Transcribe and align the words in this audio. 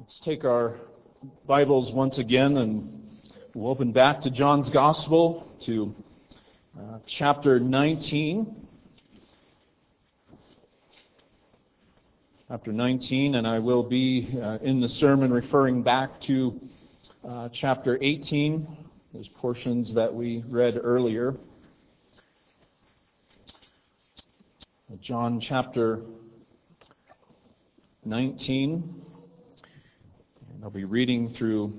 Let's 0.00 0.18
take 0.20 0.46
our 0.46 0.76
Bibles 1.46 1.92
once 1.92 2.16
again 2.16 2.56
and 2.56 3.06
we'll 3.54 3.70
open 3.70 3.92
back 3.92 4.22
to 4.22 4.30
John's 4.30 4.70
Gospel 4.70 5.46
to 5.66 5.94
uh, 6.74 7.00
chapter 7.06 7.60
19. 7.60 8.66
Chapter 12.48 12.72
19, 12.72 13.34
and 13.34 13.46
I 13.46 13.58
will 13.58 13.82
be 13.82 14.38
uh, 14.42 14.56
in 14.62 14.80
the 14.80 14.88
sermon 14.88 15.30
referring 15.30 15.82
back 15.82 16.18
to 16.22 16.58
uh, 17.28 17.50
chapter 17.52 17.98
18, 18.00 18.66
those 19.12 19.28
portions 19.28 19.92
that 19.92 20.12
we 20.12 20.42
read 20.48 20.80
earlier. 20.82 21.36
John 25.02 25.42
chapter 25.42 26.00
19. 28.06 29.09
And 30.60 30.66
I'll 30.66 30.70
be 30.70 30.84
reading 30.84 31.32
through 31.32 31.72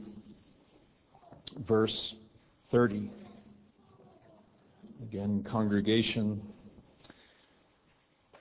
verse 1.68 2.16
30. 2.72 3.12
Again, 5.04 5.44
congregation, 5.48 6.42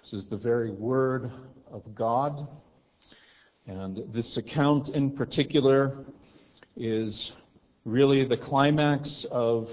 this 0.00 0.14
is 0.14 0.28
the 0.28 0.38
very 0.38 0.70
Word 0.70 1.30
of 1.70 1.95
God. 1.95 2.48
And 3.66 4.02
this 4.14 4.38
account 4.38 4.88
in 4.88 5.10
particular 5.10 6.06
is 6.74 7.32
really 7.84 8.24
the 8.24 8.38
climax 8.38 9.26
of 9.30 9.68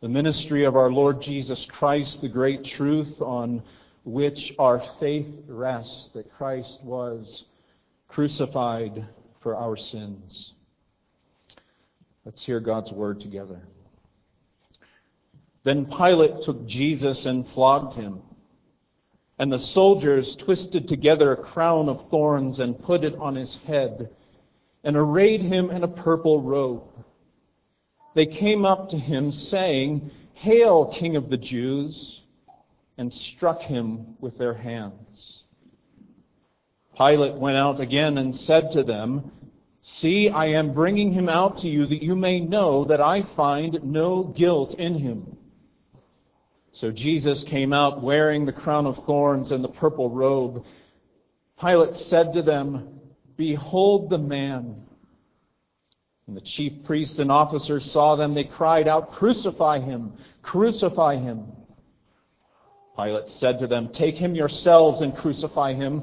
the 0.00 0.08
ministry 0.08 0.64
of 0.64 0.74
our 0.74 0.90
Lord 0.90 1.22
Jesus 1.22 1.64
Christ, 1.70 2.20
the 2.20 2.28
great 2.28 2.64
truth 2.64 3.22
on 3.22 3.62
which 4.02 4.54
our 4.58 4.82
faith 4.98 5.32
rests 5.46 6.08
that 6.14 6.34
Christ 6.34 6.80
was 6.82 7.44
crucified 8.08 9.06
for 9.44 9.54
our 9.54 9.76
sins. 9.76 10.54
Let's 12.24 12.42
hear 12.42 12.58
God's 12.58 12.90
word 12.90 13.20
together. 13.20 13.60
Then 15.62 15.86
Pilate 15.86 16.42
took 16.42 16.66
Jesus 16.66 17.26
and 17.26 17.46
flogged 17.50 17.94
him. 17.94 18.22
And 19.38 19.52
the 19.52 19.58
soldiers 19.58 20.34
twisted 20.36 20.88
together 20.88 21.32
a 21.32 21.36
crown 21.36 21.88
of 21.88 22.08
thorns 22.10 22.58
and 22.58 22.82
put 22.82 23.04
it 23.04 23.14
on 23.16 23.36
his 23.36 23.54
head, 23.66 24.10
and 24.82 24.96
arrayed 24.96 25.42
him 25.42 25.70
in 25.70 25.84
a 25.84 25.88
purple 25.88 26.40
robe. 26.40 27.04
They 28.14 28.26
came 28.26 28.64
up 28.64 28.90
to 28.90 28.98
him, 28.98 29.30
saying, 29.30 30.10
Hail, 30.32 30.86
King 30.86 31.16
of 31.16 31.28
the 31.28 31.36
Jews! 31.36 32.20
and 32.96 33.12
struck 33.12 33.60
him 33.60 34.16
with 34.20 34.38
their 34.38 34.54
hands. 34.54 35.43
Pilate 36.96 37.34
went 37.34 37.56
out 37.56 37.80
again 37.80 38.18
and 38.18 38.34
said 38.34 38.72
to 38.72 38.82
them, 38.82 39.32
See, 39.82 40.30
I 40.30 40.46
am 40.46 40.72
bringing 40.72 41.12
him 41.12 41.28
out 41.28 41.58
to 41.58 41.68
you 41.68 41.86
that 41.86 42.02
you 42.02 42.16
may 42.16 42.40
know 42.40 42.84
that 42.86 43.00
I 43.00 43.22
find 43.36 43.78
no 43.82 44.24
guilt 44.24 44.74
in 44.74 44.98
him. 44.98 45.36
So 46.72 46.90
Jesus 46.90 47.44
came 47.44 47.72
out 47.72 48.02
wearing 48.02 48.46
the 48.46 48.52
crown 48.52 48.86
of 48.86 49.04
thorns 49.04 49.50
and 49.50 49.62
the 49.62 49.68
purple 49.68 50.10
robe. 50.10 50.64
Pilate 51.60 51.94
said 51.94 52.32
to 52.32 52.42
them, 52.42 53.00
Behold 53.36 54.10
the 54.10 54.18
man. 54.18 54.84
When 56.24 56.34
the 56.34 56.40
chief 56.40 56.84
priests 56.84 57.18
and 57.18 57.30
officers 57.30 57.90
saw 57.90 58.16
them, 58.16 58.34
they 58.34 58.44
cried 58.44 58.88
out, 58.88 59.12
Crucify 59.12 59.80
him! 59.80 60.14
Crucify 60.42 61.16
him! 61.16 61.46
Pilate 62.96 63.28
said 63.28 63.58
to 63.58 63.66
them, 63.66 63.90
Take 63.92 64.14
him 64.14 64.34
yourselves 64.34 65.02
and 65.02 65.16
crucify 65.16 65.74
him, 65.74 66.02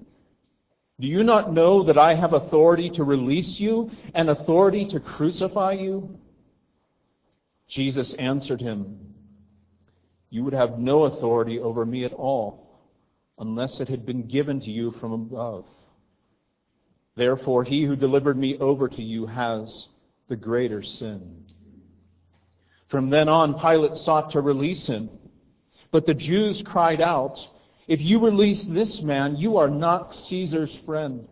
Do 1.01 1.07
you 1.07 1.23
not 1.23 1.51
know 1.51 1.83
that 1.85 1.97
I 1.97 2.13
have 2.13 2.33
authority 2.33 2.91
to 2.91 3.03
release 3.03 3.59
you 3.59 3.89
and 4.13 4.29
authority 4.29 4.85
to 4.85 4.99
crucify 4.99 5.71
you? 5.71 6.19
Jesus 7.67 8.13
answered 8.13 8.61
him, 8.61 8.99
You 10.29 10.43
would 10.43 10.53
have 10.53 10.77
no 10.77 11.05
authority 11.05 11.57
over 11.57 11.87
me 11.87 12.05
at 12.05 12.13
all 12.13 12.85
unless 13.39 13.79
it 13.79 13.89
had 13.89 14.05
been 14.05 14.27
given 14.27 14.59
to 14.59 14.69
you 14.69 14.91
from 14.91 15.11
above. 15.11 15.65
Therefore, 17.15 17.63
he 17.63 17.83
who 17.83 17.95
delivered 17.95 18.37
me 18.37 18.59
over 18.59 18.87
to 18.87 19.01
you 19.01 19.25
has 19.25 19.87
the 20.29 20.35
greater 20.35 20.83
sin. 20.83 21.45
From 22.89 23.09
then 23.09 23.27
on, 23.27 23.59
Pilate 23.59 23.97
sought 23.97 24.31
to 24.31 24.41
release 24.41 24.85
him. 24.85 25.09
But 25.89 26.05
the 26.05 26.13
Jews 26.13 26.61
cried 26.63 27.01
out, 27.01 27.39
If 27.91 27.99
you 27.99 28.19
release 28.19 28.63
this 28.63 29.01
man, 29.01 29.35
you 29.35 29.57
are 29.57 29.69
not 29.69 30.15
Caesar's 30.15 30.73
friend. 30.85 31.27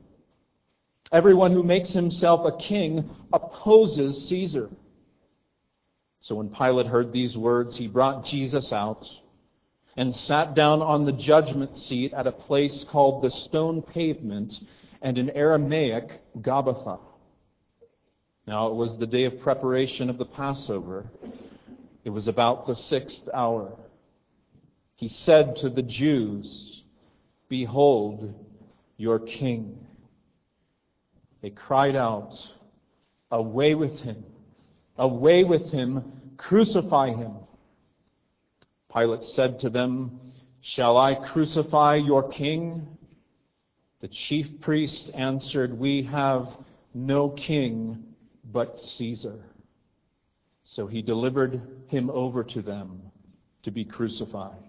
Everyone 1.09 1.53
who 1.53 1.63
makes 1.63 1.93
himself 1.93 2.41
a 2.45 2.57
king 2.61 3.09
opposes 3.31 4.27
Caesar. 4.27 4.69
So 6.19 6.35
when 6.35 6.49
Pilate 6.49 6.87
heard 6.87 7.13
these 7.13 7.37
words, 7.37 7.77
he 7.77 7.87
brought 7.87 8.25
Jesus 8.25 8.73
out 8.73 9.07
and 9.95 10.13
sat 10.13 10.53
down 10.53 10.81
on 10.81 11.05
the 11.05 11.13
judgment 11.13 11.77
seat 11.77 12.11
at 12.11 12.27
a 12.27 12.33
place 12.33 12.83
called 12.89 13.23
the 13.23 13.31
stone 13.31 13.81
pavement 13.81 14.59
and 15.01 15.17
in 15.17 15.29
Aramaic, 15.29 16.19
Gabbatha. 16.41 16.99
Now 18.45 18.67
it 18.67 18.75
was 18.75 18.97
the 18.97 19.07
day 19.07 19.23
of 19.23 19.39
preparation 19.39 20.09
of 20.09 20.17
the 20.17 20.25
Passover. 20.25 21.09
It 22.03 22.09
was 22.09 22.27
about 22.27 22.67
the 22.67 22.75
sixth 22.75 23.29
hour 23.33 23.77
he 24.99 25.07
said 25.07 25.55
to 25.55 25.69
the 25.69 25.81
Jews, 25.81 26.83
Behold 27.47 28.35
your 28.97 29.17
king. 29.17 29.87
They 31.41 31.51
cried 31.51 31.95
out, 31.95 32.33
Away 33.31 33.75
with 33.75 33.97
him! 34.01 34.25
Away 34.97 35.45
with 35.45 35.71
him! 35.71 36.03
Crucify 36.35 37.13
him! 37.13 37.31
Pilate 38.93 39.23
said 39.23 39.61
to 39.61 39.69
them, 39.69 40.19
Shall 40.59 40.97
I 40.97 41.15
crucify 41.15 41.95
your 41.95 42.27
king? 42.27 42.85
The 44.01 44.09
chief 44.09 44.59
priests 44.59 45.09
answered, 45.11 45.79
We 45.79 46.03
have 46.11 46.49
no 46.93 47.29
king 47.29 48.03
but 48.51 48.77
Caesar. 48.77 49.45
So 50.65 50.87
he 50.87 51.01
delivered 51.01 51.61
him 51.87 52.09
over 52.09 52.43
to 52.43 52.61
them 52.61 53.01
to 53.63 53.71
be 53.71 53.85
crucified. 53.85 54.68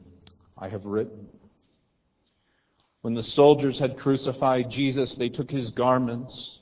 I 0.61 0.69
have 0.69 0.85
written. 0.85 1.27
When 3.01 3.15
the 3.15 3.23
soldiers 3.23 3.79
had 3.79 3.97
crucified 3.97 4.69
Jesus, 4.69 5.15
they 5.15 5.29
took 5.29 5.49
his 5.49 5.71
garments 5.71 6.59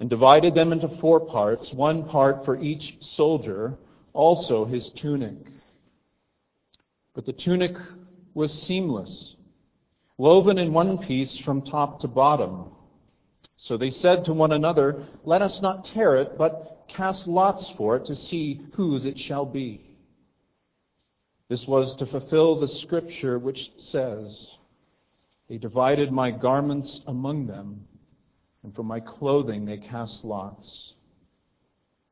and 0.00 0.08
divided 0.08 0.54
them 0.54 0.72
into 0.72 0.88
four 0.88 1.20
parts, 1.20 1.70
one 1.74 2.08
part 2.08 2.46
for 2.46 2.58
each 2.58 2.96
soldier, 3.00 3.76
also 4.14 4.64
his 4.64 4.90
tunic. 4.92 5.36
But 7.14 7.26
the 7.26 7.34
tunic 7.34 7.76
was 8.32 8.62
seamless, 8.62 9.34
woven 10.16 10.56
in 10.56 10.72
one 10.72 10.96
piece 10.96 11.38
from 11.40 11.60
top 11.60 12.00
to 12.00 12.08
bottom. 12.08 12.70
So 13.58 13.76
they 13.76 13.90
said 13.90 14.24
to 14.24 14.32
one 14.32 14.52
another, 14.52 15.06
Let 15.24 15.42
us 15.42 15.60
not 15.60 15.84
tear 15.84 16.16
it, 16.16 16.38
but 16.38 16.86
cast 16.88 17.28
lots 17.28 17.70
for 17.76 17.96
it 17.96 18.06
to 18.06 18.16
see 18.16 18.62
whose 18.72 19.04
it 19.04 19.18
shall 19.18 19.44
be. 19.44 19.89
This 21.50 21.66
was 21.66 21.96
to 21.96 22.06
fulfill 22.06 22.60
the 22.60 22.68
scripture 22.68 23.36
which 23.36 23.72
says, 23.76 24.46
They 25.48 25.58
divided 25.58 26.12
my 26.12 26.30
garments 26.30 27.00
among 27.08 27.48
them 27.48 27.88
and 28.62 28.72
for 28.72 28.84
my 28.84 29.00
clothing 29.00 29.64
they 29.64 29.78
cast 29.78 30.24
lots. 30.24 30.94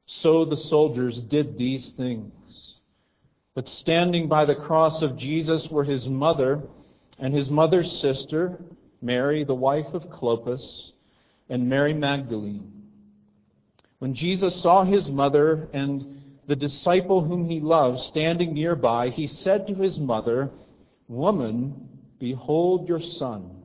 So 0.06 0.44
the 0.44 0.56
soldiers 0.56 1.20
did 1.20 1.56
these 1.56 1.90
things. 1.90 2.32
But 3.55 3.69
standing 3.69 4.26
by 4.26 4.44
the 4.44 4.56
cross 4.56 5.02
of 5.02 5.17
Jesus 5.17 5.69
were 5.69 5.84
his 5.84 6.08
mother 6.08 6.61
and 7.20 7.32
his 7.32 7.49
mother's 7.49 8.00
sister, 8.00 8.61
Mary, 9.00 9.44
the 9.44 9.55
wife 9.55 9.94
of 9.94 10.11
Clopas, 10.11 10.91
and 11.49 11.69
Mary 11.69 11.94
Magdalene. 11.94 12.73
When 14.00 14.14
Jesus 14.14 14.61
saw 14.61 14.82
his 14.82 15.08
mother 15.08 15.69
and 15.73 16.18
the 16.48 16.56
disciple 16.56 17.22
whom 17.22 17.48
he 17.48 17.60
loved 17.60 18.00
standing 18.00 18.54
nearby, 18.54 19.10
he 19.10 19.26
said 19.26 19.66
to 19.66 19.74
his 19.74 19.98
mother, 19.98 20.50
Woman, 21.06 21.88
behold 22.18 22.88
your 22.88 23.02
son. 23.02 23.64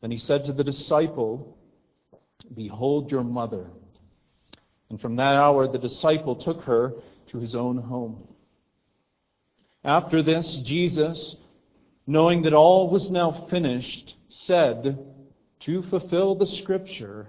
Then 0.00 0.10
he 0.10 0.18
said 0.18 0.44
to 0.46 0.52
the 0.52 0.64
disciple, 0.64 1.56
Behold 2.52 3.12
your 3.12 3.22
mother. 3.22 3.70
And 4.90 5.00
from 5.00 5.16
that 5.16 5.34
hour 5.36 5.70
the 5.70 5.78
disciple 5.78 6.34
took 6.34 6.62
her 6.62 6.94
to 7.28 7.38
his 7.38 7.54
own 7.54 7.78
home. 7.78 8.26
After 9.84 10.20
this, 10.20 10.56
Jesus, 10.64 11.36
knowing 12.08 12.42
that 12.42 12.54
all 12.54 12.90
was 12.90 13.08
now 13.08 13.46
finished, 13.50 14.16
said, 14.28 14.98
To 15.60 15.82
fulfill 15.84 16.34
the 16.34 16.46
scripture, 16.46 17.28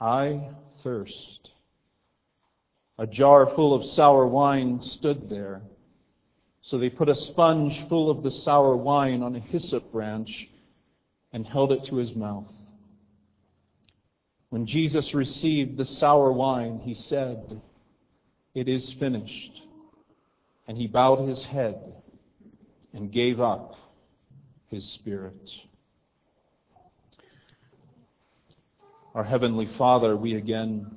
I 0.00 0.48
thirst. 0.82 1.43
A 2.98 3.06
jar 3.06 3.46
full 3.54 3.74
of 3.74 3.84
sour 3.90 4.26
wine 4.26 4.80
stood 4.82 5.28
there. 5.28 5.62
So 6.62 6.78
they 6.78 6.90
put 6.90 7.08
a 7.08 7.14
sponge 7.14 7.86
full 7.88 8.10
of 8.10 8.22
the 8.22 8.30
sour 8.30 8.76
wine 8.76 9.22
on 9.22 9.34
a 9.36 9.40
hyssop 9.40 9.90
branch 9.90 10.48
and 11.32 11.46
held 11.46 11.72
it 11.72 11.84
to 11.86 11.96
his 11.96 12.14
mouth. 12.14 12.46
When 14.50 14.66
Jesus 14.66 15.12
received 15.14 15.76
the 15.76 15.84
sour 15.84 16.30
wine, 16.30 16.78
he 16.78 16.94
said, 16.94 17.60
It 18.54 18.68
is 18.68 18.92
finished. 18.94 19.62
And 20.68 20.78
he 20.78 20.86
bowed 20.86 21.28
his 21.28 21.42
head 21.44 21.92
and 22.92 23.12
gave 23.12 23.40
up 23.40 23.74
his 24.70 24.88
spirit. 24.92 25.50
Our 29.14 29.24
Heavenly 29.24 29.66
Father, 29.76 30.16
we 30.16 30.34
again 30.34 30.96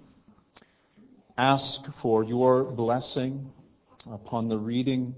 ask 1.37 1.81
for 2.01 2.23
your 2.23 2.63
blessing 2.63 3.51
upon 4.11 4.47
the 4.47 4.57
reading, 4.57 5.13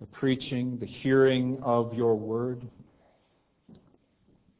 the 0.00 0.06
preaching, 0.06 0.78
the 0.80 0.86
hearing 0.86 1.58
of 1.62 1.94
your 1.94 2.16
word. 2.16 2.66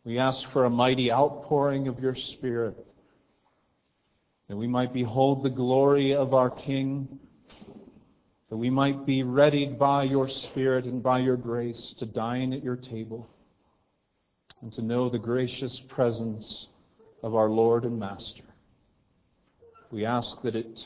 We 0.05 0.19
ask 0.19 0.49
for 0.53 0.65
a 0.65 0.71
mighty 0.71 1.11
outpouring 1.11 1.89
of 1.89 1.99
your 1.99 2.15
Spirit, 2.15 2.77
that 4.49 4.57
we 4.57 4.69
might 4.69 4.93
behold 4.93 5.43
the 5.43 5.51
glory 5.51 6.15
of 6.15 6.33
our 6.33 6.51
King, 6.51 7.19
that 8.49 8.57
we 8.57 8.71
might 8.71 9.05
be 9.05 9.25
readied 9.25 9.79
by 9.79 10.05
your 10.05 10.29
Spirit 10.29 10.85
and 10.85 11.03
by 11.03 11.19
your 11.19 11.37
grace 11.37 11.95
to 11.99 12.07
dine 12.07 12.53
at 12.53 12.63
your 12.63 12.77
table, 12.77 13.29
and 14.61 14.73
to 14.75 14.83
know 14.83 15.09
the 15.09 15.19
gracious 15.19 15.81
presence 15.89 16.69
of 17.25 17.35
our 17.35 17.49
Lord 17.49 17.85
and 17.85 17.99
Master. 17.99 18.45
We 19.93 20.07
ask 20.07 20.41
that 20.41 20.57
it 20.57 20.81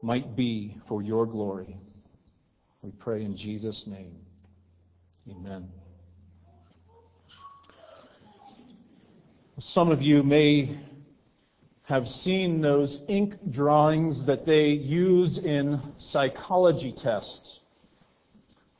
might 0.00 0.34
be 0.34 0.78
for 0.88 1.02
your 1.02 1.26
glory. 1.26 1.76
We 2.80 2.92
pray 2.92 3.24
in 3.24 3.36
Jesus' 3.36 3.84
name. 3.86 4.16
Amen. 5.30 5.68
Some 9.58 9.90
of 9.90 10.00
you 10.00 10.22
may 10.22 10.80
have 11.82 12.08
seen 12.08 12.62
those 12.62 13.00
ink 13.06 13.34
drawings 13.50 14.24
that 14.24 14.46
they 14.46 14.68
use 14.68 15.36
in 15.36 15.82
psychology 15.98 16.94
tests. 16.96 17.60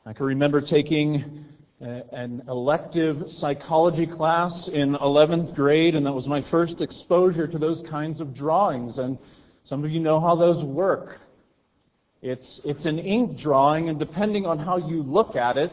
I 0.07 0.15
can 0.15 0.25
remember 0.25 0.63
taking 0.63 1.45
an 1.81 2.43
elective 2.47 3.31
psychology 3.31 4.06
class 4.06 4.69
in 4.69 4.94
11th 4.94 5.55
grade, 5.55 5.94
and 5.94 6.05
that 6.05 6.12
was 6.12 6.27
my 6.27 6.43
first 6.43 6.81
exposure 6.81 7.47
to 7.47 7.59
those 7.59 7.82
kinds 7.88 8.21
of 8.21 8.35
drawings. 8.35 8.99
And 8.99 9.19
some 9.65 9.85
of 9.85 9.91
you 9.91 10.00
know 10.00 10.21
how 10.21 10.37
those 10.37 10.62
work. 10.62 11.21
It's, 12.23 12.61
it's 12.65 12.85
an 12.85 12.99
ink 12.99 13.38
drawing, 13.38 13.88
and 13.88 13.99
depending 13.99 14.44
on 14.44 14.59
how 14.59 14.77
you 14.77 15.03
look 15.03 15.37
at 15.37 15.56
it, 15.56 15.73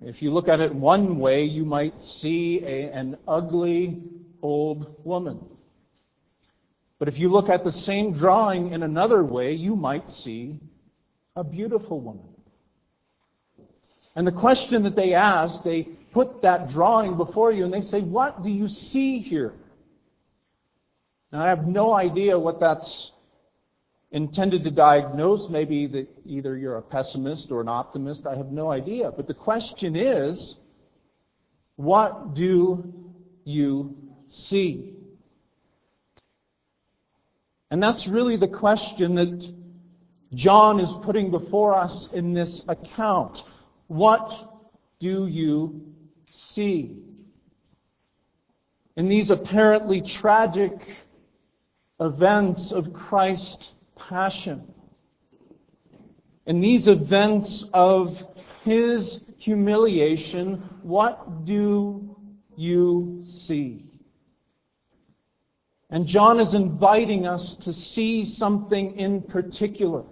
if 0.00 0.22
you 0.22 0.32
look 0.32 0.48
at 0.48 0.60
it 0.60 0.72
one 0.72 1.18
way, 1.18 1.42
you 1.42 1.64
might 1.64 1.94
see 2.02 2.60
a, 2.64 2.92
an 2.92 3.16
ugly 3.26 4.02
old 4.42 4.94
woman. 5.04 5.44
But 7.00 7.08
if 7.08 7.18
you 7.18 7.30
look 7.30 7.48
at 7.48 7.64
the 7.64 7.72
same 7.72 8.12
drawing 8.12 8.72
in 8.72 8.84
another 8.84 9.24
way, 9.24 9.54
you 9.54 9.74
might 9.74 10.08
see 10.10 10.60
a 11.34 11.42
beautiful 11.42 12.00
woman. 12.00 12.29
And 14.16 14.26
the 14.26 14.32
question 14.32 14.82
that 14.82 14.96
they 14.96 15.14
ask, 15.14 15.62
they 15.62 15.82
put 16.12 16.42
that 16.42 16.70
drawing 16.70 17.16
before 17.16 17.52
you 17.52 17.64
and 17.64 17.72
they 17.72 17.82
say, 17.82 18.00
What 18.00 18.42
do 18.42 18.50
you 18.50 18.68
see 18.68 19.20
here? 19.20 19.54
Now, 21.32 21.44
I 21.44 21.48
have 21.48 21.66
no 21.66 21.94
idea 21.94 22.38
what 22.38 22.58
that's 22.58 23.12
intended 24.10 24.64
to 24.64 24.70
diagnose. 24.70 25.48
Maybe 25.48 25.86
that 25.86 26.08
either 26.26 26.56
you're 26.56 26.76
a 26.76 26.82
pessimist 26.82 27.52
or 27.52 27.60
an 27.60 27.68
optimist. 27.68 28.26
I 28.26 28.36
have 28.36 28.50
no 28.50 28.72
idea. 28.72 29.12
But 29.12 29.28
the 29.28 29.34
question 29.34 29.94
is, 29.94 30.56
what 31.76 32.34
do 32.34 32.92
you 33.44 33.96
see? 34.28 34.94
And 37.70 37.80
that's 37.80 38.08
really 38.08 38.36
the 38.36 38.48
question 38.48 39.14
that 39.14 39.54
John 40.34 40.80
is 40.80 40.90
putting 41.02 41.30
before 41.30 41.74
us 41.74 42.08
in 42.12 42.34
this 42.34 42.62
account. 42.66 43.42
What 43.90 44.30
do 45.00 45.26
you 45.26 45.80
see? 46.54 46.96
In 48.96 49.08
these 49.08 49.32
apparently 49.32 50.00
tragic 50.00 50.74
events 51.98 52.70
of 52.70 52.92
Christ's 52.92 53.72
passion. 53.98 54.72
In 56.46 56.60
these 56.60 56.86
events 56.86 57.64
of 57.74 58.16
his 58.62 59.22
humiliation, 59.38 60.62
what 60.82 61.44
do 61.44 62.16
you 62.54 63.24
see? 63.26 63.86
And 65.90 66.06
John 66.06 66.38
is 66.38 66.54
inviting 66.54 67.26
us 67.26 67.56
to 67.62 67.72
see 67.72 68.24
something 68.24 68.96
in 69.00 69.22
particular. 69.22 70.04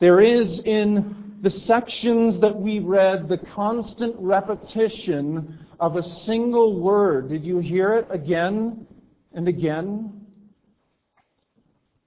There 0.00 0.20
is 0.20 0.58
in 0.60 1.19
the 1.40 1.50
sections 1.50 2.38
that 2.40 2.54
we 2.54 2.80
read 2.80 3.28
the 3.28 3.38
constant 3.38 4.14
repetition 4.18 5.58
of 5.78 5.96
a 5.96 6.02
single 6.02 6.80
word. 6.80 7.30
Did 7.30 7.44
you 7.44 7.60
hear 7.60 7.94
it 7.94 8.06
again 8.10 8.86
and 9.32 9.48
again? 9.48 10.26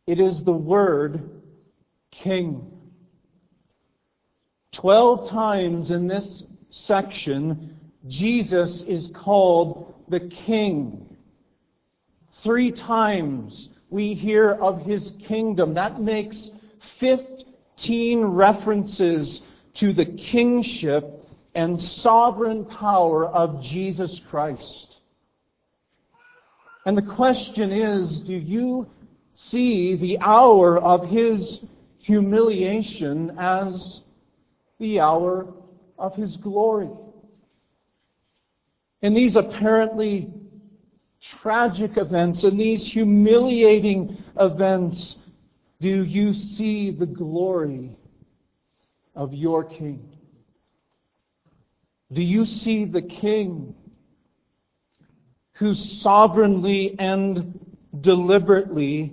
It 0.06 0.20
is 0.20 0.44
the 0.44 0.52
word 0.52 1.42
king. 2.12 2.70
Twelve 4.72 5.30
times 5.32 5.90
in 5.90 6.08
this 6.08 6.44
section, 6.70 7.80
Jesus 8.08 8.84
is 8.88 9.10
called 9.16 9.96
the 10.10 10.20
king. 10.46 11.16
Three 12.44 12.72
times 12.72 13.70
we 13.90 14.13
hear 14.13 14.52
of 14.52 14.82
his 14.82 15.13
kingdom. 15.28 15.74
That 15.74 16.02
makes 16.02 16.50
15 17.00 17.42
references 18.25 19.42
to 19.75 19.94
the 19.94 20.06
kingship 20.06 21.27
and 21.56 21.80
sovereign 21.80 22.65
power 22.65 23.25
of 23.25 23.62
Jesus 23.62 24.20
Christ. 24.30 24.98
And 26.86 26.98
the 26.98 27.01
question 27.01 27.72
is 27.72 28.20
do 28.22 28.34
you 28.34 28.88
see 29.36 29.96
the 29.96 30.20
hour 30.20 30.77
of 30.77 31.08
his 31.08 31.60
humiliation 32.00 33.38
as 33.39 34.01
the 34.80 35.00
hour 35.00 35.48
of 35.98 36.15
his 36.15 36.38
glory. 36.38 36.89
In 39.01 39.13
these 39.13 39.36
apparently 39.36 40.30
tragic 41.42 41.98
events, 41.98 42.44
in 42.44 42.58
these 42.58 42.86
humiliating 42.86 44.22
events, 44.38 45.15
do 45.84 46.06
you 46.06 46.34
see 46.34 46.92
the 46.92 47.06
glory 47.06 47.98
of 49.18 49.34
your 49.34 49.66
King? 49.66 50.16
Do 52.13 52.22
you 52.22 52.46
see 52.46 52.86
the 52.86 53.02
King 53.02 53.75
who 55.56 55.75
sovereignly 55.75 56.96
and 56.98 57.60
deliberately 58.00 59.12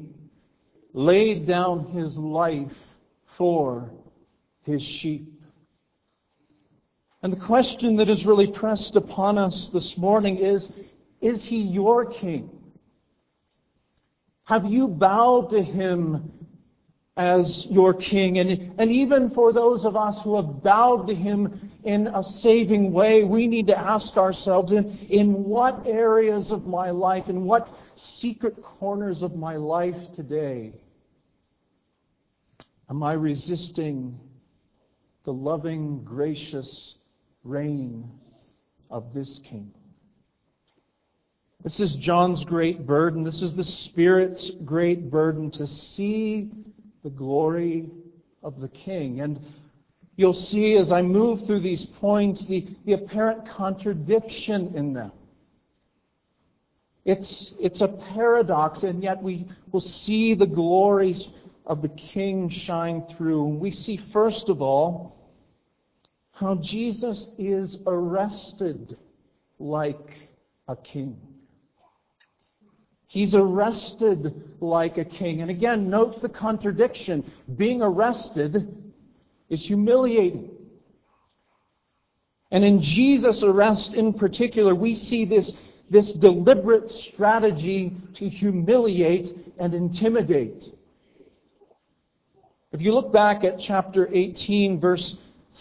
laid 0.93 1.45
down 1.45 1.87
his 1.87 2.17
life 2.17 2.77
for 3.37 3.91
his 4.62 4.81
sheep? 4.81 5.43
And 7.21 7.33
the 7.33 7.47
question 7.47 7.97
that 7.97 8.09
is 8.09 8.25
really 8.25 8.47
pressed 8.47 8.95
upon 8.95 9.39
us 9.39 9.71
this 9.73 9.99
morning 9.99 10.37
is 10.37 10.71
Is 11.21 11.45
he 11.45 11.62
your 11.62 12.07
king? 12.07 12.49
Have 14.45 14.67
you 14.67 14.87
bowed 14.87 15.50
to 15.50 15.62
him 15.65 16.33
as 17.17 17.67
your 17.67 17.95
king? 17.95 18.38
And, 18.38 18.79
and 18.79 18.90
even 18.90 19.31
for 19.31 19.52
those 19.52 19.85
of 19.85 19.97
us 19.97 20.21
who 20.23 20.37
have 20.37 20.62
bowed 20.62 21.07
to 21.09 21.14
him 21.14 21.71
in 21.85 22.07
a 22.09 22.23
saving 22.23 22.93
way, 22.93 23.25
we 23.25 23.47
need 23.47 23.67
to 23.69 23.79
ask 23.79 24.17
ourselves 24.17 24.73
in, 24.73 24.99
in 25.11 25.45
what 25.45 25.87
areas 25.87 26.50
of 26.50 26.67
my 26.67 26.90
life, 26.90 27.29
in 27.29 27.45
what 27.45 27.69
secret 27.95 28.62
corners 28.62 29.23
of 29.23 29.37
my 29.37 29.57
life 29.57 29.97
today, 30.14 30.73
am 32.88 33.02
I 33.02 33.12
resisting 33.12 34.19
the 35.25 35.33
loving, 35.33 36.02
gracious 36.05 36.95
reign 37.45 38.11
of 38.90 39.12
this 39.14 39.40
king? 39.45 39.73
This 41.62 41.79
is 41.79 41.95
John's 41.97 42.43
great 42.45 42.87
burden. 42.87 43.23
This 43.23 43.43
is 43.43 43.55
the 43.55 43.64
Spirit's 43.64 44.50
great 44.64 45.11
burden 45.11 45.50
to 45.52 45.67
see 45.67 46.50
the 47.02 47.11
glory 47.11 47.90
of 48.42 48.61
the 48.61 48.69
King. 48.69 49.21
And 49.21 49.40
you'll 50.16 50.35
see 50.35 50.76
as 50.76 50.92
I 50.92 51.02
move 51.02 51.47
through 51.47 51.61
these 51.61 51.85
points 51.85 52.45
the, 52.47 52.66
the 52.85 52.95
apparent 52.95 53.49
contradiction 53.49 54.73
in 54.75 54.92
them. 54.92 55.12
It's, 57.04 57.52
it's 57.59 57.80
a 57.80 57.88
paradox, 57.88 58.83
and 58.83 59.02
yet 59.02 59.23
we 59.23 59.47
will 59.73 59.80
see 59.80 60.35
the 60.35 60.47
glories 60.47 61.28
of 61.66 61.83
the 61.83 61.88
King 61.88 62.50
shine 62.50 63.04
through. 63.16 63.45
We 63.45 63.71
see, 63.71 63.99
first 64.12 64.49
of 64.49 64.61
all, 64.61 65.16
how 66.33 66.57
Jesus 66.57 67.26
is 67.38 67.78
arrested 67.87 68.97
like 69.59 70.11
a 70.69 70.76
king. 70.76 71.19
He's 73.11 73.35
arrested 73.35 74.40
like 74.61 74.97
a 74.97 75.05
king. 75.05 75.40
And 75.43 75.50
again, 75.50 75.90
note 75.90 76.23
the 76.23 76.29
contradiction. 76.29 77.29
Being 77.57 77.83
arrested 77.83 78.73
is 79.49 79.64
humiliating. 79.64 80.49
And 82.52 82.64
in 82.64 82.81
Jesus' 82.81 83.43
arrest 83.43 83.95
in 83.95 84.12
particular, 84.12 84.76
we 84.76 84.95
see 84.95 85.25
this, 85.25 85.50
this 85.90 86.12
deliberate 86.12 86.88
strategy 86.88 87.97
to 88.14 88.29
humiliate 88.29 89.37
and 89.59 89.75
intimidate. 89.75 90.67
If 92.71 92.81
you 92.81 92.95
look 92.95 93.12
back 93.12 93.43
at 93.43 93.59
chapter 93.59 94.09
18, 94.12 94.79
verse 94.79 95.17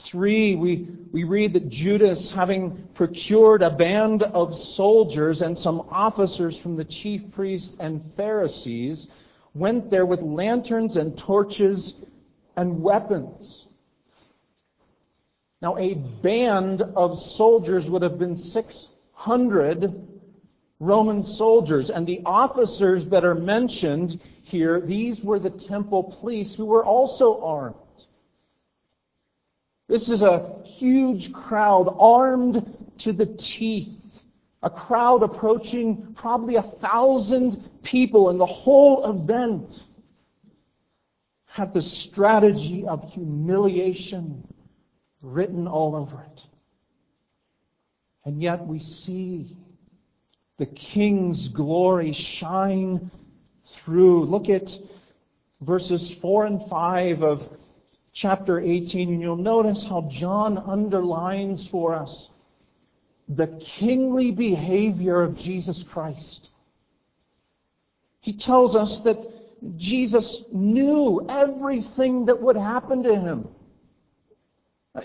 3, 0.06 0.56
we, 0.56 0.88
we 1.12 1.24
read 1.24 1.53
that 1.53 1.70
Judas, 1.70 2.32
having 2.32 2.88
procured 2.94 3.62
a 3.62 3.70
band 3.70 4.24
of 4.24 4.58
soldiers 4.58 5.41
and 5.41 5.58
some 5.58 5.82
officers 5.89 6.58
from 6.58 6.75
the 6.75 6.86
chief 6.86 7.22
priests 7.32 7.75
and 7.79 8.03
Pharisees, 8.15 9.08
went 9.53 9.89
there 9.89 10.06
with 10.06 10.22
lanterns 10.22 10.96
and 10.96 11.18
torches 11.18 11.94
and 12.56 12.82
weapons. 12.82 13.68
Now, 15.62 15.77
a 15.77 15.96
band 15.96 16.82
of 16.82 17.22
soldiers 17.22 17.86
would 17.89 18.01
have 18.01 18.18
been 18.18 18.38
600 18.38 20.08
Roman 20.79 21.24
soldiers, 21.24 21.89
and 21.89 22.08
the 22.08 22.22
officers 22.25 23.06
that 23.08 23.25
are 23.25 23.36
mentioned 23.36 24.22
here, 24.44 24.79
these 24.79 25.22
were 25.22 25.39
the 25.39 25.50
temple 25.50 26.15
police 26.20 26.56
who 26.56 26.65
were 26.65 26.86
also 26.86 27.41
armed. 27.44 27.75
This 29.89 30.08
is 30.08 30.22
a 30.22 30.55
huge 30.63 31.34
crowd 31.34 31.96
armed 32.00 32.77
to 33.00 33.12
the 33.12 33.25
teeth. 33.25 33.89
A 34.62 34.69
crowd 34.69 35.24
approaching 35.24 36.13
probably 36.15 36.58
a 36.58 36.72
thousand 36.79 37.67
people, 37.81 38.29
and 38.29 38.39
the 38.39 38.46
whole 38.46 39.10
event 39.10 39.84
had 41.46 41.74
the 41.74 41.81
strategy 41.81 42.86
of 42.88 43.03
humiliation 43.12 44.48
written 45.24 45.67
all 45.67 45.96
over 45.96 46.22
it. 46.22 46.43
And 48.25 48.41
yet 48.41 48.65
we 48.67 48.77
see 48.77 49.58
the 50.60 50.67
king's 50.67 51.48
glory 51.48 52.13
shine 52.13 53.10
through. 53.84 54.25
Look 54.25 54.50
at 54.50 54.69
verses 55.62 56.13
4 56.22 56.46
and 56.46 56.69
5 56.69 57.24
of 57.24 57.59
chapter 58.13 58.60
18, 58.60 59.10
and 59.10 59.22
you'll 59.22 59.36
notice 59.36 59.84
how 59.84 60.10
John 60.12 60.58
underlines 60.58 61.68
for 61.68 61.94
us 61.94 62.30
the 63.28 63.48
kingly 63.78 64.32
behavior 64.32 65.22
of 65.22 65.38
Jesus 65.38 65.84
Christ. 65.92 66.50
He 68.22 68.34
tells 68.34 68.75
us 68.75 69.00
that 69.01 69.18
Jesus 69.78 70.44
knew 70.51 71.25
everything 71.30 72.25
that 72.25 72.42
would 72.42 72.56
happen 72.56 73.04
to 73.04 73.16
him. 73.16 73.48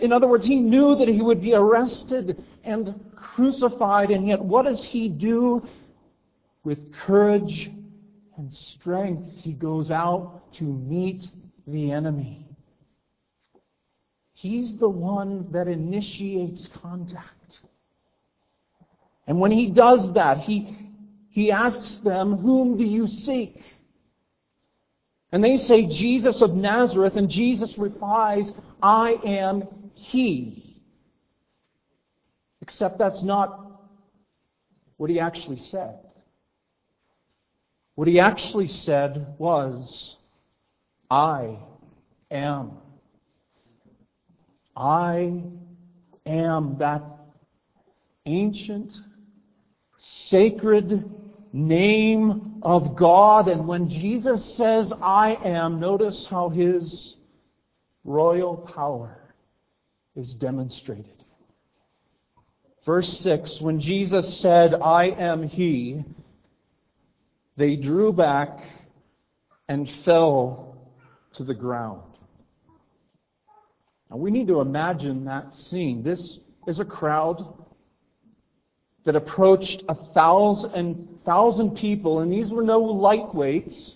In 0.00 0.12
other 0.12 0.26
words, 0.26 0.46
he 0.46 0.56
knew 0.56 0.96
that 0.96 1.08
he 1.08 1.20
would 1.20 1.40
be 1.40 1.54
arrested 1.54 2.42
and 2.64 3.12
crucified, 3.14 4.10
and 4.10 4.26
yet 4.26 4.42
what 4.42 4.64
does 4.64 4.82
he 4.82 5.08
do? 5.08 5.66
With 6.64 6.92
courage 6.92 7.70
and 8.36 8.52
strength, 8.52 9.36
he 9.42 9.52
goes 9.52 9.90
out 9.90 10.52
to 10.54 10.64
meet 10.64 11.28
the 11.66 11.92
enemy. 11.92 12.43
He's 14.34 14.76
the 14.76 14.88
one 14.88 15.48
that 15.52 15.68
initiates 15.68 16.68
contact. 16.82 17.60
And 19.26 19.40
when 19.40 19.52
he 19.52 19.68
does 19.70 20.12
that, 20.14 20.38
he, 20.38 20.76
he 21.30 21.50
asks 21.50 21.96
them, 22.04 22.36
Whom 22.36 22.76
do 22.76 22.84
you 22.84 23.08
seek? 23.08 23.62
And 25.32 25.42
they 25.42 25.56
say, 25.56 25.86
Jesus 25.86 26.42
of 26.42 26.54
Nazareth. 26.54 27.16
And 27.16 27.30
Jesus 27.30 27.76
replies, 27.78 28.52
I 28.82 29.18
am 29.24 29.64
he. 29.94 30.82
Except 32.60 32.98
that's 32.98 33.22
not 33.22 33.60
what 34.96 35.10
he 35.10 35.18
actually 35.18 35.58
said. 35.58 35.98
What 37.94 38.08
he 38.08 38.20
actually 38.20 38.68
said 38.68 39.34
was, 39.38 40.16
I 41.10 41.58
am. 42.30 42.72
I 44.76 45.42
am 46.26 46.76
that 46.78 47.02
ancient, 48.26 48.92
sacred 49.98 51.10
name 51.52 52.58
of 52.62 52.96
God. 52.96 53.48
And 53.48 53.66
when 53.66 53.88
Jesus 53.88 54.56
says, 54.56 54.92
I 55.00 55.38
am, 55.44 55.78
notice 55.78 56.26
how 56.28 56.48
his 56.48 57.14
royal 58.04 58.56
power 58.56 59.32
is 60.16 60.34
demonstrated. 60.34 61.24
Verse 62.84 63.18
6 63.20 63.60
When 63.60 63.80
Jesus 63.80 64.40
said, 64.40 64.74
I 64.74 65.06
am 65.06 65.44
he, 65.44 66.04
they 67.56 67.76
drew 67.76 68.12
back 68.12 68.58
and 69.68 69.88
fell 70.04 70.76
to 71.34 71.44
the 71.44 71.54
ground. 71.54 72.02
Now 74.14 74.20
we 74.20 74.30
need 74.30 74.46
to 74.46 74.60
imagine 74.60 75.24
that 75.24 75.52
scene. 75.56 76.04
This 76.04 76.38
is 76.68 76.78
a 76.78 76.84
crowd 76.84 77.58
that 79.04 79.16
approached 79.16 79.82
a 79.88 79.96
thousand, 80.12 81.18
thousand 81.26 81.76
people, 81.76 82.20
and 82.20 82.32
these 82.32 82.50
were 82.50 82.62
no 82.62 82.80
lightweights. 82.80 83.94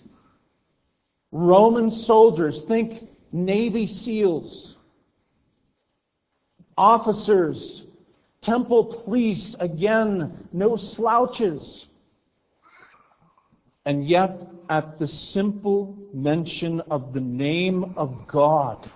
Roman 1.31 1.89
soldiers, 1.89 2.61
think 2.67 3.07
Navy 3.31 3.87
SEALs, 3.87 4.75
officers, 6.77 7.83
temple 8.41 9.01
police, 9.05 9.55
again, 9.61 10.49
no 10.51 10.75
slouches. 10.75 11.85
And 13.85 14.05
yet, 14.05 14.49
at 14.69 14.99
the 14.99 15.07
simple 15.07 15.97
mention 16.13 16.81
of 16.91 17.13
the 17.13 17.21
name 17.21 17.93
of 17.95 18.27
God, 18.27 18.91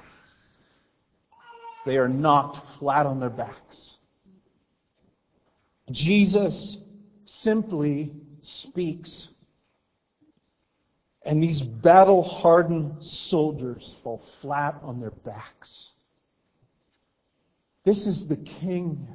they 1.85 1.97
are 1.97 2.07
knocked 2.07 2.59
flat 2.79 3.05
on 3.05 3.19
their 3.19 3.29
backs. 3.29 3.93
Jesus 5.91 6.77
simply 7.25 8.13
speaks. 8.41 9.27
And 11.25 11.41
these 11.41 11.61
battle 11.61 12.23
hardened 12.23 13.03
soldiers 13.05 13.95
fall 14.03 14.23
flat 14.41 14.79
on 14.83 14.99
their 14.99 15.11
backs. 15.11 15.89
This 17.85 18.05
is 18.05 18.27
the 18.27 18.37
king 18.37 19.07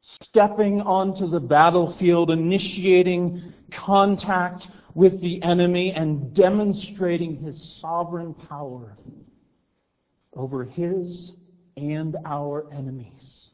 stepping 0.00 0.80
onto 0.80 1.28
the 1.28 1.40
battlefield, 1.40 2.30
initiating 2.30 3.52
contact 3.70 4.68
with 4.94 5.20
the 5.20 5.42
enemy, 5.42 5.92
and 5.92 6.34
demonstrating 6.34 7.36
his 7.36 7.78
sovereign 7.80 8.34
power 8.34 8.96
over 10.38 10.64
his 10.64 11.32
and 11.76 12.16
our 12.24 12.72
enemies. 12.72 13.50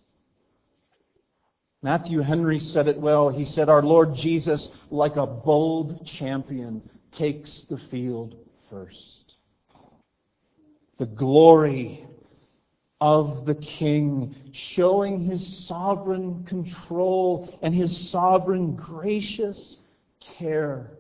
Matthew 1.82 2.20
Henry 2.20 2.58
said 2.58 2.88
it 2.88 2.98
well. 2.98 3.28
He 3.30 3.44
said, 3.44 3.68
Our 3.68 3.82
Lord 3.82 4.14
Jesus, 4.14 4.68
like 4.90 5.16
a 5.16 5.26
bold 5.26 6.06
champion, 6.06 6.82
takes 7.12 7.62
the 7.68 7.78
field 7.90 8.36
first. 8.70 9.34
The 10.98 11.06
glory 11.06 12.06
of 13.00 13.44
the 13.44 13.54
king, 13.54 14.34
showing 14.52 15.20
his 15.20 15.66
sovereign 15.66 16.44
control 16.44 17.58
and 17.60 17.74
his 17.74 18.10
sovereign 18.10 18.76
gracious 18.76 19.76
care 20.38 20.92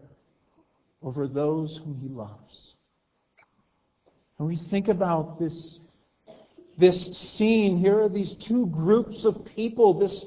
over 1.02 1.26
those 1.26 1.78
whom 1.78 1.98
he 1.98 2.08
loves. 2.08 2.73
And 4.38 4.48
we 4.48 4.56
think 4.56 4.88
about 4.88 5.38
this, 5.38 5.78
this 6.76 7.16
scene. 7.16 7.78
Here 7.78 8.00
are 8.00 8.08
these 8.08 8.34
two 8.34 8.66
groups 8.66 9.24
of 9.24 9.44
people, 9.44 9.94
this, 9.98 10.24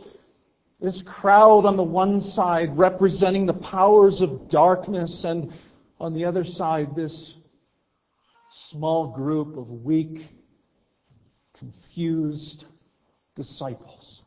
this 0.79 1.01
crowd 1.01 1.65
on 1.65 1.75
the 1.75 1.83
one 1.83 2.21
side 2.21 2.77
representing 2.77 3.45
the 3.45 3.53
powers 3.53 4.21
of 4.21 4.49
darkness, 4.49 5.23
and 5.23 5.51
on 5.99 6.13
the 6.13 6.25
other 6.25 6.43
side, 6.43 6.95
this 6.95 7.33
small 8.71 9.07
group 9.07 9.57
of 9.57 9.69
weak, 9.69 10.29
confused 11.57 12.65
disciples. 13.35 14.21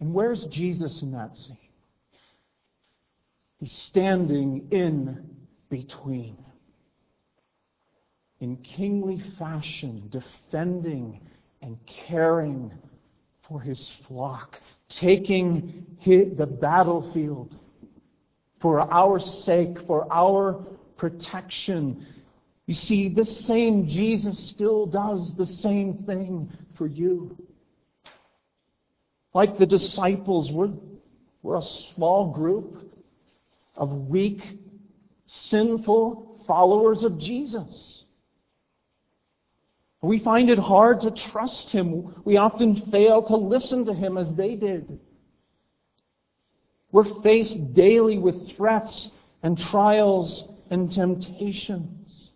And 0.00 0.12
where's 0.12 0.46
Jesus 0.46 1.02
in 1.02 1.12
that 1.12 1.36
scene? 1.36 1.56
He's 3.58 3.72
standing 3.72 4.68
in 4.70 5.36
between. 5.70 6.36
In 8.40 8.56
kingly 8.58 9.22
fashion, 9.38 10.08
defending 10.10 11.20
and 11.62 11.78
caring 11.86 12.72
for 13.48 13.60
his 13.60 13.90
flock, 14.06 14.60
taking 14.88 15.86
the 16.04 16.46
battlefield 16.46 17.54
for 18.60 18.80
our 18.92 19.20
sake, 19.20 19.78
for 19.86 20.06
our 20.12 20.64
protection. 20.96 22.06
You 22.66 22.74
see, 22.74 23.08
this 23.08 23.46
same 23.46 23.88
Jesus 23.88 24.38
still 24.50 24.86
does 24.86 25.34
the 25.34 25.46
same 25.46 26.04
thing 26.04 26.52
for 26.76 26.86
you. 26.86 27.36
Like 29.34 29.58
the 29.58 29.66
disciples, 29.66 30.50
we're, 30.50 30.72
we're 31.42 31.58
a 31.58 31.62
small 31.94 32.32
group 32.32 32.90
of 33.76 33.90
weak, 34.08 34.42
sinful 35.26 36.42
followers 36.46 37.04
of 37.04 37.18
Jesus. 37.18 38.04
We 40.06 40.20
find 40.20 40.50
it 40.50 40.58
hard 40.58 41.00
to 41.00 41.10
trust 41.10 41.70
Him. 41.70 42.14
We 42.24 42.36
often 42.36 42.76
fail 42.92 43.22
to 43.24 43.36
listen 43.36 43.84
to 43.86 43.94
Him 43.94 44.16
as 44.16 44.32
they 44.36 44.54
did. 44.54 45.00
We're 46.92 47.22
faced 47.22 47.74
daily 47.74 48.16
with 48.16 48.56
threats 48.56 49.10
and 49.42 49.58
trials 49.58 50.48
and 50.70 50.92
temptations. 50.92 52.30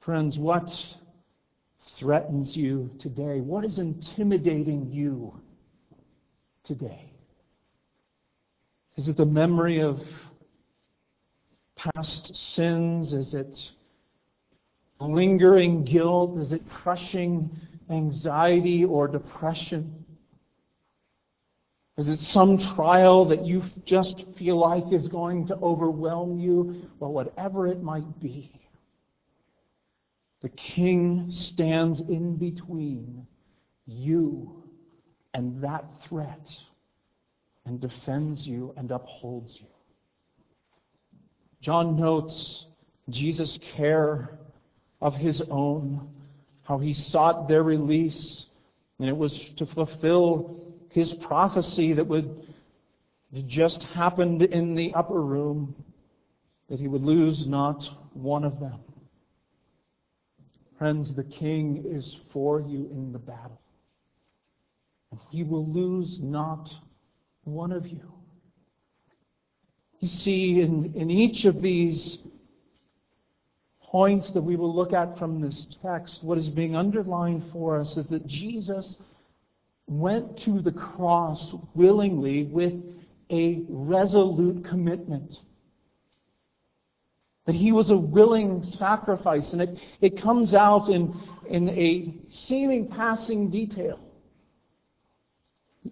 Friends, 0.00 0.38
what 0.38 0.68
threatens 1.98 2.56
you 2.56 2.90
today? 2.98 3.40
What 3.40 3.64
is 3.64 3.78
intimidating 3.78 4.90
you 4.90 5.38
today? 6.64 7.12
Is 8.96 9.08
it 9.08 9.18
the 9.18 9.26
memory 9.26 9.80
of 9.80 10.00
past 11.76 12.34
sins? 12.34 13.12
Is 13.12 13.34
it 13.34 13.58
lingering 15.00 15.84
guilt? 15.84 16.38
Is 16.38 16.52
it 16.52 16.68
crushing 16.68 17.50
anxiety 17.90 18.84
or 18.84 19.08
depression? 19.08 20.04
Is 21.96 22.08
it 22.08 22.18
some 22.18 22.58
trial 22.58 23.24
that 23.26 23.44
you 23.44 23.62
just 23.86 24.24
feel 24.36 24.58
like 24.58 24.92
is 24.92 25.08
going 25.08 25.46
to 25.46 25.56
overwhelm 25.56 26.38
you? 26.38 26.90
Well, 26.98 27.12
whatever 27.12 27.66
it 27.66 27.82
might 27.82 28.20
be, 28.20 28.52
the 30.42 30.50
King 30.50 31.26
stands 31.30 32.00
in 32.00 32.36
between 32.36 33.26
you 33.86 34.62
and 35.32 35.62
that 35.62 35.84
threat 36.06 36.48
and 37.64 37.80
defends 37.80 38.46
you 38.46 38.74
and 38.76 38.90
upholds 38.90 39.58
you. 39.58 39.66
John 41.62 41.96
notes 41.96 42.66
Jesus' 43.08 43.58
care 43.76 44.38
of 45.00 45.14
his 45.14 45.42
own, 45.50 46.08
how 46.62 46.78
he 46.78 46.92
sought 46.92 47.48
their 47.48 47.62
release, 47.62 48.46
and 48.98 49.08
it 49.08 49.16
was 49.16 49.38
to 49.56 49.66
fulfill 49.66 50.60
his 50.90 51.12
prophecy 51.14 51.92
that 51.92 52.06
would 52.06 52.46
just 53.46 53.82
happened 53.82 54.42
in 54.42 54.74
the 54.74 54.94
upper 54.94 55.20
room 55.20 55.74
that 56.68 56.80
he 56.80 56.88
would 56.88 57.02
lose 57.02 57.46
not 57.46 57.88
one 58.14 58.44
of 58.44 58.58
them. 58.60 58.80
Friends, 60.78 61.14
the 61.14 61.24
king 61.24 61.84
is 61.86 62.16
for 62.32 62.60
you 62.60 62.88
in 62.90 63.12
the 63.12 63.18
battle. 63.18 63.60
And 65.10 65.20
he 65.30 65.42
will 65.42 65.66
lose 65.66 66.18
not 66.20 66.72
one 67.44 67.72
of 67.72 67.86
you. 67.86 68.12
You 70.00 70.08
see, 70.08 70.60
in, 70.60 70.92
in 70.94 71.10
each 71.10 71.44
of 71.44 71.62
these 71.62 72.18
points 73.96 74.28
that 74.28 74.42
we 74.42 74.56
will 74.56 74.74
look 74.76 74.92
at 74.92 75.18
from 75.18 75.40
this 75.40 75.66
text, 75.80 76.22
what 76.22 76.36
is 76.36 76.50
being 76.50 76.76
underlined 76.76 77.42
for 77.50 77.80
us 77.80 77.96
is 77.96 78.06
that 78.08 78.26
Jesus 78.26 78.94
went 79.86 80.36
to 80.36 80.60
the 80.60 80.70
cross 80.70 81.54
willingly 81.74 82.44
with 82.44 82.74
a 83.30 83.62
resolute 83.70 84.62
commitment. 84.66 85.40
That 87.46 87.54
he 87.54 87.72
was 87.72 87.88
a 87.88 87.96
willing 87.96 88.62
sacrifice, 88.64 89.54
and 89.54 89.62
it, 89.62 89.78
it 90.02 90.20
comes 90.20 90.54
out 90.54 90.90
in, 90.90 91.18
in 91.48 91.70
a 91.70 92.16
seeming 92.28 92.88
passing 92.88 93.48
detail. 93.48 93.98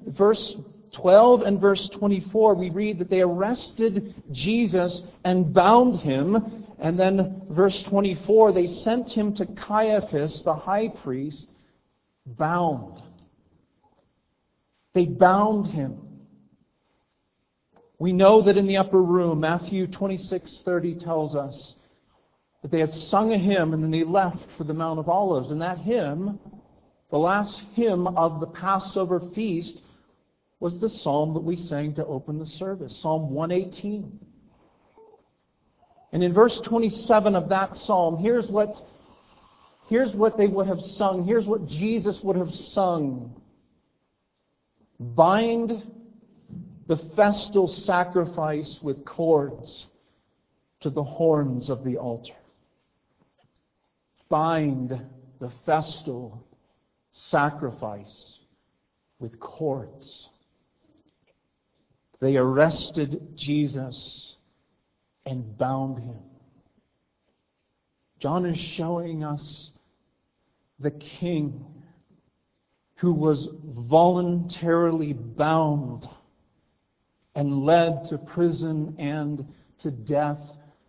Verse 0.08 0.56
12 0.94 1.42
and 1.42 1.60
verse 1.60 1.88
24, 1.88 2.54
we 2.54 2.70
read 2.70 2.98
that 2.98 3.10
they 3.10 3.20
arrested 3.20 4.14
Jesus 4.32 5.02
and 5.24 5.52
bound 5.52 6.00
him. 6.00 6.64
And 6.78 6.98
then 6.98 7.42
verse 7.50 7.82
24, 7.84 8.52
they 8.52 8.66
sent 8.66 9.12
him 9.12 9.34
to 9.36 9.46
Caiaphas, 9.46 10.42
the 10.42 10.54
high 10.54 10.88
priest, 10.88 11.48
bound. 12.26 13.02
They 14.94 15.06
bound 15.06 15.66
him. 15.68 15.98
We 17.98 18.12
know 18.12 18.42
that 18.42 18.56
in 18.56 18.66
the 18.66 18.76
upper 18.76 19.02
room, 19.02 19.40
Matthew 19.40 19.86
26:30 19.86 21.00
tells 21.00 21.34
us 21.34 21.74
that 22.62 22.70
they 22.70 22.80
had 22.80 22.94
sung 22.94 23.32
a 23.32 23.38
hymn 23.38 23.72
and 23.72 23.82
then 23.82 23.90
they 23.90 24.04
left 24.04 24.50
for 24.56 24.64
the 24.64 24.74
Mount 24.74 24.98
of 24.98 25.08
Olives. 25.08 25.50
And 25.50 25.60
that 25.62 25.78
hymn, 25.78 26.38
the 27.10 27.18
last 27.18 27.60
hymn 27.74 28.06
of 28.08 28.40
the 28.40 28.46
Passover 28.46 29.20
feast, 29.20 29.80
was 30.60 30.78
the 30.78 30.88
psalm 30.88 31.34
that 31.34 31.40
we 31.40 31.56
sang 31.56 31.94
to 31.94 32.06
open 32.06 32.38
the 32.38 32.46
service, 32.46 32.96
Psalm 33.00 33.30
118. 33.30 34.18
And 36.12 36.22
in 36.22 36.32
verse 36.32 36.60
27 36.60 37.34
of 37.34 37.48
that 37.48 37.76
psalm, 37.76 38.18
here's 38.18 38.46
what, 38.46 38.76
here's 39.88 40.12
what 40.12 40.38
they 40.38 40.46
would 40.46 40.68
have 40.68 40.80
sung. 40.80 41.24
Here's 41.24 41.46
what 41.46 41.66
Jesus 41.66 42.20
would 42.22 42.36
have 42.36 42.52
sung. 42.52 43.34
Bind 45.00 45.82
the 46.86 46.96
festal 47.16 47.66
sacrifice 47.66 48.78
with 48.80 49.04
cords 49.04 49.86
to 50.80 50.90
the 50.90 51.02
horns 51.02 51.68
of 51.68 51.82
the 51.82 51.96
altar. 51.96 52.34
Bind 54.28 55.00
the 55.40 55.50
festal 55.66 56.46
sacrifice 57.12 58.38
with 59.18 59.40
cords 59.40 60.28
they 62.24 62.38
arrested 62.38 63.20
Jesus 63.36 64.36
and 65.26 65.58
bound 65.58 65.98
him. 65.98 66.16
John 68.18 68.46
is 68.46 68.58
showing 68.58 69.22
us 69.22 69.72
the 70.78 70.90
king 70.90 71.66
who 72.94 73.12
was 73.12 73.50
voluntarily 73.62 75.12
bound 75.12 76.08
and 77.34 77.62
led 77.66 78.06
to 78.08 78.16
prison 78.16 78.96
and 78.98 79.46
to 79.80 79.90
death 79.90 80.40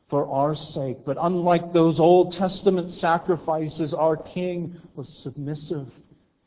for 0.10 0.30
our 0.30 0.56
sake. 0.56 1.00
But 1.06 1.18
unlike 1.20 1.74
those 1.74 2.00
Old 2.00 2.32
Testament 2.32 2.92
sacrifices, 2.92 3.94
our 3.94 4.16
King 4.16 4.80
was 4.96 5.10
submissive. 5.22 5.92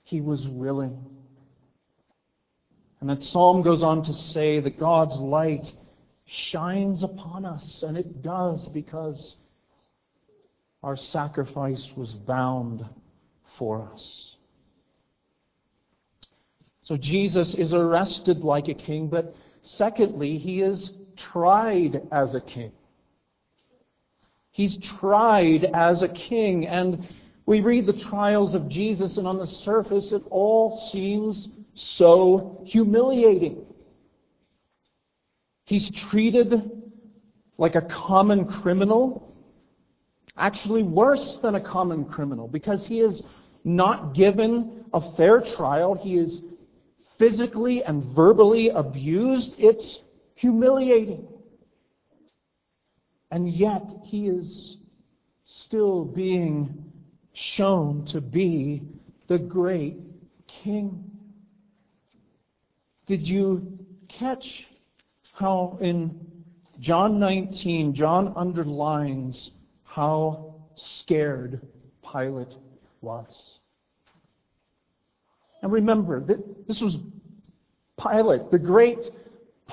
He 0.05 0.23
was 0.23 0.49
willing. 0.49 1.18
And 3.01 3.09
that 3.11 3.23
psalm 3.23 3.63
goes 3.63 3.83
on 3.83 4.05
to 4.05 4.13
say 4.13 4.61
that 4.61 4.79
God's 4.79 5.17
light 5.17 5.73
shines 6.27 7.03
upon 7.03 7.45
us, 7.45 7.83
and 7.83 7.97
it 7.97 8.23
does 8.23 8.67
because 8.69 9.37
our 10.83 10.97
sacrifice 10.97 11.89
was 11.97 12.13
bound 12.13 12.85
for 13.57 13.89
us. 13.93 14.35
So 16.83 16.97
Jesus 16.97 17.55
is 17.55 17.73
arrested 17.73 18.41
like 18.45 18.69
a 18.69 18.75
king, 18.75 19.09
but 19.09 19.35
secondly, 19.63 20.39
he 20.39 20.63
is 20.63 20.91
tried 21.17 22.01
as 22.11 22.35
a 22.35 22.41
king. 22.41 22.73
He's 24.51 24.77
tried 24.79 25.65
as 25.75 26.03
a 26.03 26.09
king, 26.09 26.67
and 26.67 27.07
we 27.47 27.61
read 27.61 27.87
the 27.87 27.93
trials 27.93 28.55
of 28.55 28.69
Jesus, 28.69 29.19
and 29.19 29.27
on 29.27 29.39
the 29.39 29.47
surface, 29.47 30.13
it 30.13 30.23
all 30.31 30.89
seems 30.93 31.49
so 31.79 32.63
humiliating. 32.67 33.65
He's 35.65 35.91
treated 35.91 36.71
like 37.57 37.75
a 37.75 37.83
common 37.83 38.47
criminal, 38.47 39.35
actually 40.37 40.83
worse 40.83 41.39
than 41.43 41.55
a 41.57 41.61
common 41.61 42.05
criminal, 42.05 42.49
because 42.49 42.87
he 42.87 43.01
is 43.01 43.23
not 43.65 44.15
given 44.15 44.85
a 44.93 45.15
fair 45.17 45.41
trial. 45.41 45.95
He 45.95 46.17
is 46.17 46.41
physically 47.19 47.83
and 47.85 48.05
verbally 48.15 48.71
abused. 48.71 49.55
It's 49.59 49.99
humiliating. 50.37 51.27
And 53.31 53.51
yet, 53.51 53.83
he 54.05 54.29
is 54.29 54.79
still 55.45 56.05
being 56.05 56.85
shown 57.35 58.07
to 58.07 58.21
be 58.21 58.83
the 59.27 59.39
great 59.39 59.99
king. 60.47 61.08
Did 63.09 63.27
you 63.27 63.79
catch 64.09 64.67
how 65.33 65.79
in 65.81 66.45
John 66.79 67.19
19, 67.19 67.95
John 67.95 68.35
underlines 68.37 69.51
how 69.85 70.57
scared 70.75 71.67
Pilate 72.13 72.55
was? 73.01 73.61
And 75.63 75.73
remember, 75.73 76.21
that 76.21 76.69
this 76.69 76.83
was 76.83 76.99
Pilate, 77.99 78.51
the 78.51 78.59
great 78.59 79.11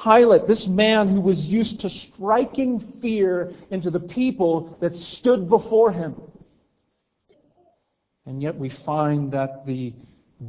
Pilate, 0.01 0.47
this 0.47 0.65
man 0.65 1.09
who 1.09 1.19
was 1.19 1.43
used 1.43 1.81
to 1.81 1.89
striking 1.89 2.99
fear 3.01 3.51
into 3.69 3.91
the 3.91 3.99
people 3.99 4.77
that 4.79 4.95
stood 4.95 5.49
before 5.49 5.91
him. 5.91 6.15
And 8.25 8.41
yet 8.41 8.55
we 8.55 8.69
find 8.69 9.33
that 9.33 9.65
the 9.65 9.93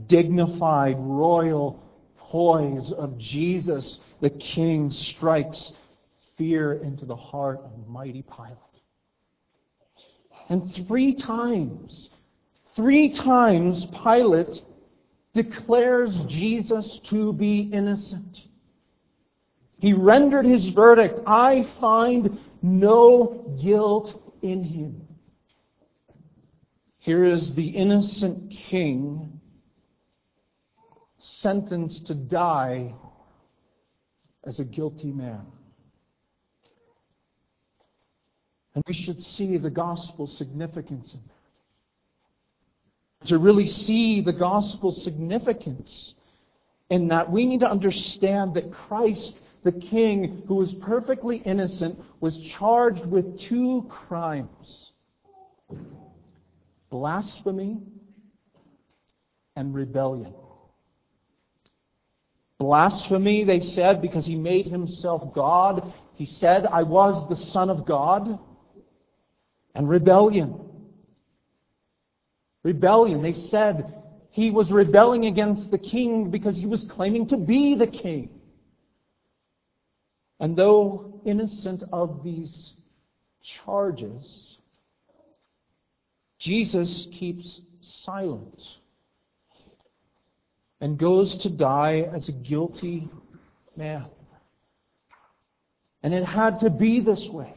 dignified 0.06 0.96
royal 1.00 1.82
poise 2.36 2.92
of 2.92 3.16
Jesus, 3.16 3.98
the 4.20 4.28
King, 4.28 4.90
strikes 4.90 5.72
fear 6.36 6.74
into 6.74 7.06
the 7.06 7.16
heart 7.16 7.60
of 7.64 7.88
mighty 7.88 8.22
Pilate. 8.22 8.58
And 10.50 10.70
three 10.86 11.14
times, 11.14 12.10
three 12.74 13.08
times 13.08 13.86
Pilate 13.86 14.60
declares 15.32 16.14
Jesus 16.26 17.00
to 17.08 17.32
be 17.32 17.70
innocent. 17.72 18.42
He 19.78 19.94
rendered 19.94 20.44
his 20.44 20.66
verdict 20.68 21.20
I 21.26 21.66
find 21.80 22.38
no 22.60 23.56
guilt 23.62 24.22
in 24.42 24.62
him. 24.62 25.08
Here 26.98 27.24
is 27.24 27.54
the 27.54 27.68
innocent 27.68 28.50
king 28.50 29.35
sentenced 31.40 32.06
to 32.06 32.14
die 32.14 32.94
as 34.44 34.60
a 34.60 34.64
guilty 34.64 35.12
man. 35.12 35.46
And 38.74 38.84
we 38.86 38.94
should 38.94 39.22
see 39.22 39.56
the 39.56 39.70
gospel 39.70 40.26
significance 40.26 41.14
in 41.14 41.20
that. 43.20 43.28
To 43.28 43.38
really 43.38 43.66
see 43.66 44.20
the 44.20 44.32
gospel 44.32 44.92
significance 44.92 46.14
in 46.90 47.08
that, 47.08 47.30
we 47.30 47.46
need 47.46 47.60
to 47.60 47.70
understand 47.70 48.54
that 48.54 48.70
Christ, 48.72 49.34
the 49.64 49.72
King, 49.72 50.42
who 50.46 50.56
was 50.56 50.72
perfectly 50.74 51.38
innocent, 51.38 51.98
was 52.20 52.36
charged 52.58 53.06
with 53.06 53.40
two 53.40 53.86
crimes 53.88 54.92
blasphemy 56.90 57.78
and 59.56 59.74
rebellion. 59.74 60.32
Blasphemy, 62.58 63.44
they 63.44 63.60
said, 63.60 64.00
because 64.00 64.24
he 64.24 64.34
made 64.34 64.66
himself 64.66 65.34
God. 65.34 65.92
He 66.14 66.24
said, 66.24 66.66
I 66.66 66.82
was 66.82 67.28
the 67.28 67.36
Son 67.36 67.68
of 67.68 67.84
God. 67.84 68.38
And 69.74 69.88
rebellion. 69.88 70.58
Rebellion. 72.62 73.20
They 73.22 73.34
said 73.34 74.02
he 74.30 74.50
was 74.50 74.72
rebelling 74.72 75.26
against 75.26 75.70
the 75.70 75.78
king 75.78 76.30
because 76.30 76.56
he 76.56 76.66
was 76.66 76.84
claiming 76.84 77.26
to 77.28 77.36
be 77.36 77.74
the 77.74 77.86
king. 77.86 78.30
And 80.40 80.56
though 80.56 81.20
innocent 81.24 81.82
of 81.92 82.22
these 82.24 82.72
charges, 83.64 84.56
Jesus 86.38 87.06
keeps 87.12 87.60
silent 87.80 88.62
and 90.80 90.98
goes 90.98 91.36
to 91.36 91.50
die 91.50 92.08
as 92.14 92.28
a 92.28 92.32
guilty 92.32 93.08
man. 93.76 94.06
And 96.02 96.12
it 96.14 96.24
had 96.24 96.60
to 96.60 96.70
be 96.70 97.00
this 97.00 97.26
way. 97.28 97.52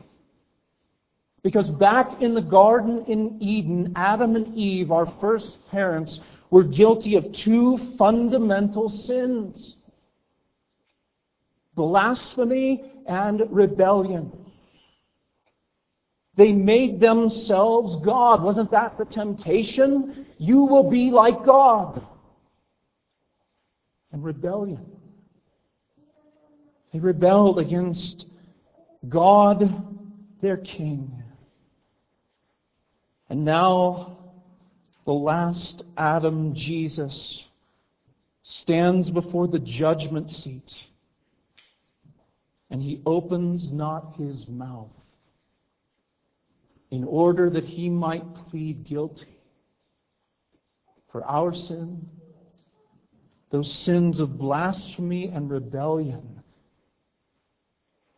Because 1.44 1.70
back 1.70 2.22
in 2.22 2.34
the 2.34 2.42
Garden 2.42 3.06
in 3.08 3.42
Eden, 3.42 3.94
Adam 3.96 4.36
and 4.36 4.56
Eve, 4.58 4.92
our 4.92 5.06
first 5.22 5.58
parents, 5.70 6.20
were 6.50 6.64
guilty 6.64 7.16
of 7.16 7.32
two 7.34 7.96
fundamental 7.98 8.90
sins 8.90 9.76
blasphemy 11.80 12.84
and 13.08 13.42
rebellion. 13.50 14.30
They 16.36 16.52
made 16.52 17.00
themselves 17.00 18.04
God. 18.06 18.44
Wasn't 18.44 18.72
that 18.72 18.98
the 18.98 19.06
temptation? 19.06 20.26
You 20.38 20.64
will 20.64 20.90
be 20.90 21.10
like 21.10 21.46
God. 21.46 22.06
And 24.12 24.24
rebellion. 24.24 24.86
They 26.92 27.00
rebelled 27.00 27.60
against 27.60 28.26
God, 29.08 29.86
their 30.42 30.58
King. 30.58 31.24
And 33.30 33.46
now, 33.46 34.18
the 35.06 35.14
last 35.14 35.84
Adam, 35.98 36.56
Jesus, 36.56 37.44
stands 38.42 39.12
before 39.12 39.48
the 39.48 39.60
judgment 39.60 40.32
seat. 40.32 40.74
And 42.72 42.82
he 42.82 43.02
opens 43.06 43.72
not 43.72 44.16
his 44.18 44.48
mouth 44.48 44.90
in 46.92 47.04
order 47.04 47.50
that 47.50 47.66
he 47.66 47.90
might 47.90 48.24
plead 48.50 48.84
guilty 48.84 49.38
for 51.12 51.24
our 51.24 51.54
sins, 51.54 52.10
those 53.52 53.72
sins 53.72 54.20
of 54.20 54.38
blasphemy 54.38 55.28
and 55.28 55.50
rebellion, 55.50 56.42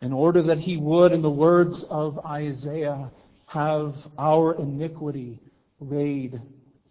in 0.02 0.12
order 0.12 0.42
that 0.44 0.60
he 0.60 0.78
would, 0.78 1.12
in 1.12 1.22
the 1.22 1.30
words 1.30 1.84
of 1.90 2.20
Isaiah, 2.26 3.12
have 3.46 3.96
our 4.18 4.56
iniquity 4.56 5.40
laid 5.80 6.42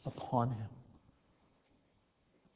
upon 0.05 0.51
him. 0.51 0.69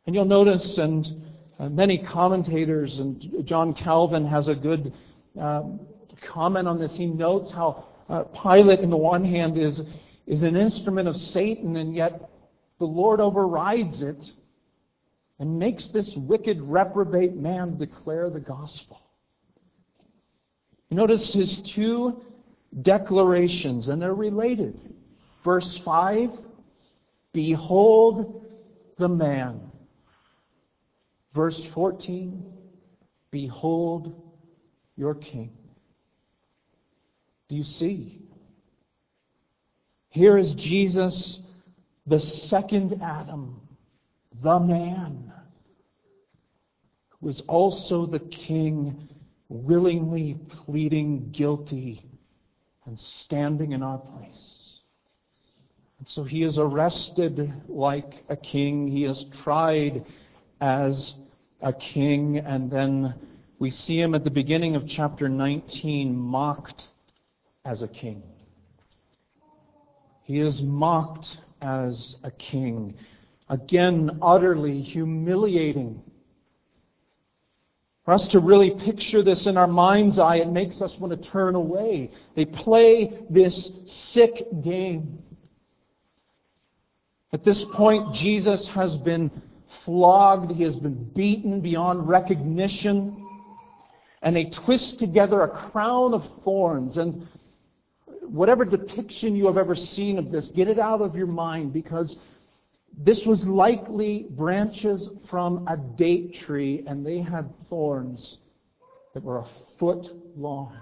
And 0.06 0.14
you'll 0.14 0.24
notice, 0.24 0.78
and 0.78 1.22
uh, 1.58 1.68
many 1.68 1.98
commentators, 1.98 2.98
and 2.98 3.46
John 3.46 3.74
Calvin 3.74 4.26
has 4.26 4.48
a 4.48 4.54
good 4.54 4.92
um, 5.40 5.80
comment 6.22 6.68
on 6.68 6.78
this. 6.78 6.94
He 6.94 7.06
notes 7.06 7.50
how 7.50 7.86
uh, 8.08 8.22
Pilate, 8.24 8.80
in 8.80 8.90
the 8.90 8.96
one 8.96 9.24
hand, 9.24 9.58
is, 9.58 9.82
is 10.26 10.42
an 10.42 10.56
instrument 10.56 11.08
of 11.08 11.16
Satan, 11.16 11.76
and 11.76 11.94
yet 11.94 12.30
the 12.78 12.84
Lord 12.84 13.20
overrides 13.20 14.02
it 14.02 14.22
and 15.38 15.58
makes 15.58 15.88
this 15.88 16.14
wicked, 16.16 16.60
reprobate 16.60 17.34
man 17.34 17.76
declare 17.76 18.30
the 18.30 18.40
gospel. 18.40 19.00
Notice 20.90 21.32
his 21.32 21.60
two 21.60 22.22
declarations, 22.82 23.88
and 23.88 24.00
they're 24.00 24.14
related. 24.14 24.78
Verse 25.44 25.76
5 25.84 26.30
Behold 27.32 28.46
the 28.96 29.08
man. 29.08 29.72
Verse 31.34 31.60
14 31.74 32.44
Behold 33.30 34.14
your 34.96 35.16
king. 35.16 35.50
Do 37.48 37.56
you 37.56 37.64
see? 37.64 38.20
Here 40.10 40.38
is 40.38 40.54
Jesus, 40.54 41.40
the 42.06 42.20
second 42.20 43.00
Adam, 43.02 43.60
the 44.42 44.58
man, 44.58 45.32
who 47.20 47.28
is 47.28 47.40
also 47.42 48.06
the 48.06 48.18
king, 48.18 49.08
willingly 49.48 50.38
pleading 50.48 51.30
guilty 51.30 52.04
and 52.86 52.98
standing 52.98 53.72
in 53.72 53.82
our 53.82 53.98
place. 53.98 54.80
And 55.98 56.08
so 56.08 56.24
he 56.24 56.42
is 56.42 56.58
arrested 56.58 57.52
like 57.68 58.24
a 58.28 58.36
king, 58.36 58.88
he 58.88 59.04
is 59.04 59.24
tried 59.42 60.04
as 60.60 61.14
a 61.62 61.72
king, 61.72 62.38
and 62.38 62.70
then 62.70 63.14
we 63.58 63.70
see 63.70 64.00
him 64.00 64.14
at 64.14 64.24
the 64.24 64.30
beginning 64.30 64.76
of 64.76 64.86
chapter 64.86 65.28
19 65.28 66.14
mocked 66.14 66.88
as 67.64 67.80
a 67.80 67.88
king. 67.88 68.22
He 70.24 70.40
is 70.40 70.60
mocked 70.60 71.38
as 71.62 72.16
a 72.22 72.30
king. 72.30 72.94
Again, 73.48 74.18
utterly 74.22 74.80
humiliating. 74.80 76.02
For 78.04 78.12
us 78.12 78.26
to 78.28 78.38
really 78.38 78.70
picture 78.70 79.22
this 79.22 79.46
in 79.46 79.57
our 79.57 79.66
mind's 79.66 80.18
eye, 80.18 80.37
it 80.37 80.48
makes 80.48 80.80
us 80.83 80.94
want 80.98 81.11
to 81.11 81.30
turn 81.30 81.54
away. 81.54 82.11
They 82.37 82.44
play 82.44 83.12
this 83.30 83.70
sick 83.87 84.44
game. 84.62 85.22
At 87.33 87.44
this 87.44 87.64
point, 87.72 88.14
Jesus 88.14 88.68
has 88.68 88.96
been 88.98 89.30
flogged, 89.85 90.52
he 90.52 90.62
has 90.62 90.76
been 90.76 91.02
beaten 91.14 91.61
beyond 91.61 92.09
recognition, 92.09 93.26
and 94.22 94.37
they 94.37 94.44
twist 94.44 94.98
together 94.98 95.42
a 95.42 95.48
crown 95.48 96.14
of 96.14 96.24
thorns. 96.44 96.96
And 96.96 97.26
whatever 98.22 98.64
depiction 98.64 99.35
you 99.35 99.46
have 99.46 99.59
ever 99.59 99.74
seen 99.74 100.18
of 100.18 100.30
this, 100.30 100.48
get 100.48 100.68
it 100.68 100.78
out 100.78 101.00
of 101.00 101.16
your 101.16 101.26
mind 101.26 101.72
because 101.72 102.16
this 102.96 103.24
was 103.24 103.44
likely 103.46 104.26
branches 104.30 105.09
from 105.28 105.66
a 105.66 105.76
date 105.76 106.42
tree, 106.44 106.85
and 106.87 107.04
they 107.04 107.18
had 107.18 107.52
thorns 107.68 108.38
that 109.14 109.22
were 109.22 109.38
a 109.38 109.46
foot 109.78 110.07
long. 110.37 110.76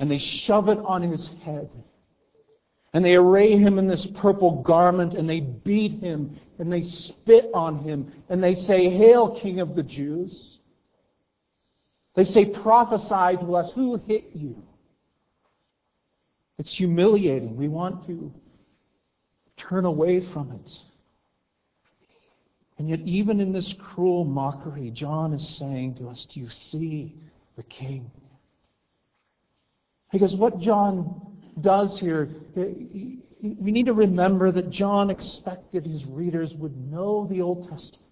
And 0.00 0.10
they 0.10 0.18
shove 0.18 0.68
it 0.68 0.78
on 0.78 1.02
his 1.02 1.28
head. 1.44 1.70
And 2.92 3.04
they 3.04 3.14
array 3.14 3.56
him 3.56 3.78
in 3.78 3.86
this 3.86 4.04
purple 4.16 4.62
garment, 4.62 5.14
and 5.14 5.30
they 5.30 5.40
beat 5.40 6.00
him, 6.00 6.36
and 6.58 6.72
they 6.72 6.82
spit 6.82 7.50
on 7.54 7.84
him, 7.84 8.12
and 8.28 8.42
they 8.42 8.54
say, 8.54 8.90
Hail, 8.90 9.38
King 9.40 9.60
of 9.60 9.76
the 9.76 9.82
Jews. 9.82 10.58
They 12.16 12.24
say, 12.24 12.46
Prophesy 12.46 13.36
to 13.44 13.54
us, 13.54 13.70
who 13.74 14.00
hit 14.08 14.30
you? 14.34 14.60
It's 16.58 16.74
humiliating. 16.74 17.56
We 17.56 17.68
want 17.68 18.06
to 18.06 18.32
turn 19.68 19.84
away 19.84 20.20
from 20.32 20.52
it. 20.52 20.70
And 22.78 22.88
yet, 22.88 23.00
even 23.00 23.40
in 23.40 23.52
this 23.52 23.74
cruel 23.74 24.24
mockery, 24.24 24.90
John 24.90 25.34
is 25.34 25.46
saying 25.58 25.96
to 25.96 26.08
us, 26.08 26.26
Do 26.32 26.40
you 26.40 26.48
see 26.48 27.14
the 27.56 27.62
King? 27.64 28.10
Because 30.10 30.34
what 30.34 30.60
John 30.60 31.36
does 31.60 32.00
here, 32.00 32.28
eh, 32.56 32.62
we 33.42 33.70
need 33.70 33.86
to 33.86 33.92
remember 33.92 34.50
that 34.52 34.70
John 34.70 35.10
expected 35.10 35.86
his 35.86 36.04
readers 36.06 36.54
would 36.54 36.76
know 36.90 37.26
the 37.26 37.42
Old 37.42 37.68
Testament. 37.68 38.06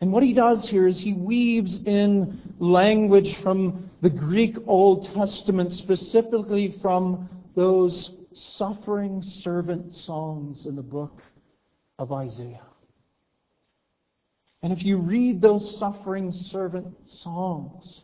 And 0.00 0.12
what 0.12 0.22
he 0.22 0.32
does 0.32 0.68
here 0.68 0.88
is 0.88 0.98
he 0.98 1.12
weaves 1.12 1.78
in 1.84 2.40
language 2.58 3.36
from 3.42 3.90
the 4.00 4.10
Greek 4.10 4.56
Old 4.66 5.12
Testament, 5.14 5.72
specifically 5.72 6.76
from 6.80 7.28
those 7.54 8.10
suffering 8.32 9.22
servant 9.22 9.94
songs 9.94 10.66
in 10.66 10.76
the 10.76 10.82
book 10.82 11.22
of 11.98 12.12
Isaiah. 12.12 12.62
And 14.62 14.72
if 14.72 14.82
you 14.82 14.98
read 14.98 15.40
those 15.40 15.78
suffering 15.78 16.32
servant 16.32 16.94
songs, 17.22 18.02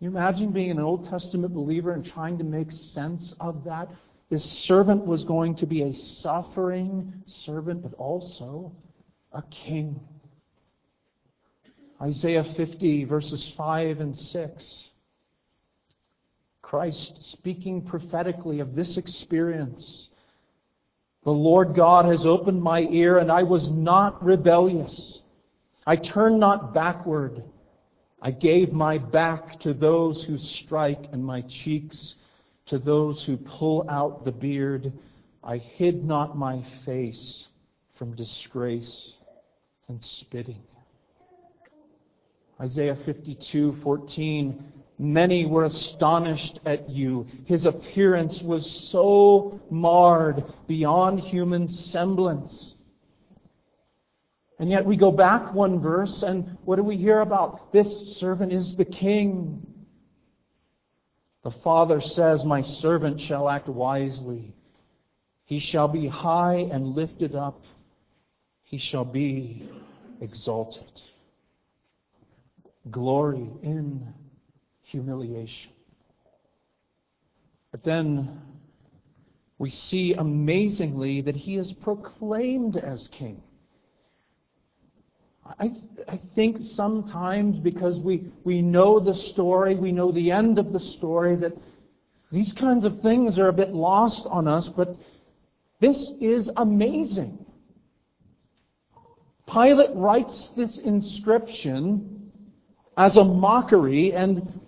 you 0.00 0.08
imagine 0.08 0.50
being 0.50 0.70
an 0.70 0.80
Old 0.80 1.08
Testament 1.10 1.52
believer 1.52 1.92
and 1.92 2.04
trying 2.04 2.38
to 2.38 2.44
make 2.44 2.72
sense 2.72 3.34
of 3.38 3.64
that? 3.64 3.88
This 4.30 4.44
servant 4.44 5.04
was 5.04 5.24
going 5.24 5.56
to 5.56 5.66
be 5.66 5.82
a 5.82 5.92
suffering 5.92 7.22
servant, 7.26 7.82
but 7.82 7.92
also 7.94 8.72
a 9.32 9.42
king. 9.50 10.00
Isaiah 12.00 12.44
50, 12.44 13.04
verses 13.04 13.52
5 13.56 14.00
and 14.00 14.16
6. 14.16 14.89
Christ 16.70 17.32
speaking 17.32 17.82
prophetically 17.82 18.60
of 18.60 18.76
this 18.76 18.96
experience. 18.96 20.06
The 21.24 21.32
Lord 21.32 21.74
God 21.74 22.04
has 22.04 22.24
opened 22.24 22.62
my 22.62 22.82
ear, 22.82 23.18
and 23.18 23.28
I 23.28 23.42
was 23.42 23.68
not 23.72 24.24
rebellious. 24.24 25.18
I 25.84 25.96
turned 25.96 26.38
not 26.38 26.72
backward. 26.72 27.42
I 28.22 28.30
gave 28.30 28.72
my 28.72 28.98
back 28.98 29.58
to 29.62 29.74
those 29.74 30.22
who 30.22 30.38
strike, 30.38 31.08
and 31.10 31.24
my 31.24 31.40
cheeks 31.40 32.14
to 32.66 32.78
those 32.78 33.24
who 33.24 33.36
pull 33.36 33.84
out 33.90 34.24
the 34.24 34.30
beard. 34.30 34.92
I 35.42 35.56
hid 35.56 36.04
not 36.04 36.38
my 36.38 36.62
face 36.84 37.48
from 37.96 38.14
disgrace 38.14 39.14
and 39.88 40.00
spitting. 40.00 40.62
Isaiah 42.60 42.94
52:14 42.94 44.79
Many 45.00 45.46
were 45.46 45.64
astonished 45.64 46.60
at 46.66 46.90
you. 46.90 47.26
His 47.46 47.64
appearance 47.64 48.42
was 48.42 48.70
so 48.90 49.58
marred 49.70 50.44
beyond 50.68 51.20
human 51.20 51.68
semblance. 51.68 52.74
And 54.58 54.68
yet 54.68 54.84
we 54.84 54.98
go 54.98 55.10
back 55.10 55.54
one 55.54 55.80
verse, 55.80 56.22
and 56.22 56.58
what 56.66 56.76
do 56.76 56.82
we 56.82 56.98
hear 56.98 57.20
about? 57.20 57.72
This 57.72 58.18
servant 58.18 58.52
is 58.52 58.76
the 58.76 58.84
king. 58.84 59.66
The 61.44 61.52
Father 61.64 62.02
says, 62.02 62.44
My 62.44 62.60
servant 62.60 63.22
shall 63.22 63.48
act 63.48 63.68
wisely. 63.68 64.52
He 65.46 65.60
shall 65.60 65.88
be 65.88 66.08
high 66.08 66.68
and 66.70 66.94
lifted 66.94 67.34
up. 67.34 67.64
He 68.64 68.76
shall 68.76 69.06
be 69.06 69.66
exalted. 70.20 70.84
Glory 72.90 73.48
in 73.62 74.12
humiliation. 74.90 75.70
But 77.70 77.84
then 77.84 78.40
we 79.58 79.70
see 79.70 80.14
amazingly 80.14 81.20
that 81.22 81.36
he 81.36 81.56
is 81.56 81.72
proclaimed 81.72 82.76
as 82.76 83.08
king. 83.08 83.42
I, 85.58 85.72
I 86.08 86.20
think 86.34 86.58
sometimes 86.62 87.58
because 87.58 87.98
we, 87.98 88.32
we 88.44 88.62
know 88.62 89.00
the 89.00 89.14
story, 89.14 89.74
we 89.74 89.92
know 89.92 90.12
the 90.12 90.30
end 90.30 90.58
of 90.58 90.72
the 90.72 90.80
story, 90.80 91.36
that 91.36 91.56
these 92.30 92.52
kinds 92.52 92.84
of 92.84 93.00
things 93.00 93.38
are 93.38 93.48
a 93.48 93.52
bit 93.52 93.74
lost 93.74 94.26
on 94.26 94.46
us, 94.46 94.68
but 94.68 94.96
this 95.80 96.12
is 96.20 96.50
amazing. 96.56 97.44
Pilate 99.52 99.90
writes 99.94 100.50
this 100.56 100.78
inscription 100.78 102.30
as 102.96 103.16
a 103.16 103.24
mockery, 103.24 104.12
and, 104.12 104.59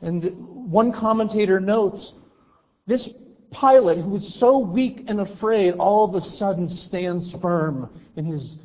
and 0.00 0.70
one 0.70 0.92
commentator 0.92 1.60
notes 1.60 2.12
this 2.86 3.08
Pilate, 3.50 3.98
who 3.98 4.10
was 4.10 4.34
so 4.34 4.58
weak 4.58 5.04
and 5.08 5.20
afraid, 5.20 5.74
all 5.74 6.04
of 6.04 6.14
a 6.14 6.26
sudden 6.36 6.68
stands 6.68 7.30
firm 7.40 7.88
in 8.16 8.26
his 8.26 8.56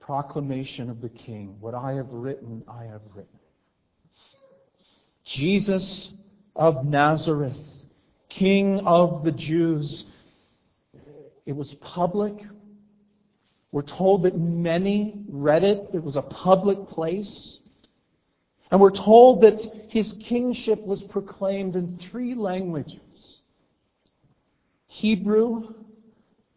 proclamation 0.00 0.90
of 0.90 1.00
the 1.00 1.08
King. 1.08 1.56
What 1.60 1.74
I 1.74 1.92
have 1.92 2.10
written, 2.10 2.64
I 2.66 2.84
have 2.84 3.02
written. 3.14 3.38
Jesus 5.24 6.12
of 6.56 6.84
Nazareth, 6.84 7.60
King 8.28 8.80
of 8.80 9.22
the 9.22 9.30
Jews. 9.30 10.04
It 11.46 11.52
was 11.52 11.72
public. 11.74 12.34
We're 13.70 13.82
told 13.82 14.24
that 14.24 14.36
many 14.36 15.22
read 15.28 15.62
it. 15.62 15.90
It 15.94 16.02
was 16.02 16.16
a 16.16 16.22
public 16.22 16.88
place. 16.88 17.59
And 18.70 18.80
we're 18.80 18.90
told 18.90 19.40
that 19.42 19.60
his 19.88 20.12
kingship 20.20 20.84
was 20.84 21.02
proclaimed 21.02 21.74
in 21.76 21.98
three 22.10 22.34
languages 22.34 23.00
Hebrew, 24.86 25.74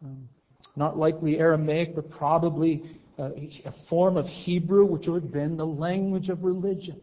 um, 0.02 0.28
not 0.76 0.98
likely 0.98 1.38
Aramaic, 1.38 1.94
but 1.94 2.10
probably 2.10 2.98
uh, 3.18 3.30
a 3.64 3.72
form 3.88 4.16
of 4.16 4.26
Hebrew, 4.26 4.84
which 4.84 5.06
would 5.06 5.22
have 5.22 5.32
been 5.32 5.56
the 5.56 5.66
language 5.66 6.28
of 6.28 6.42
religion. 6.42 7.00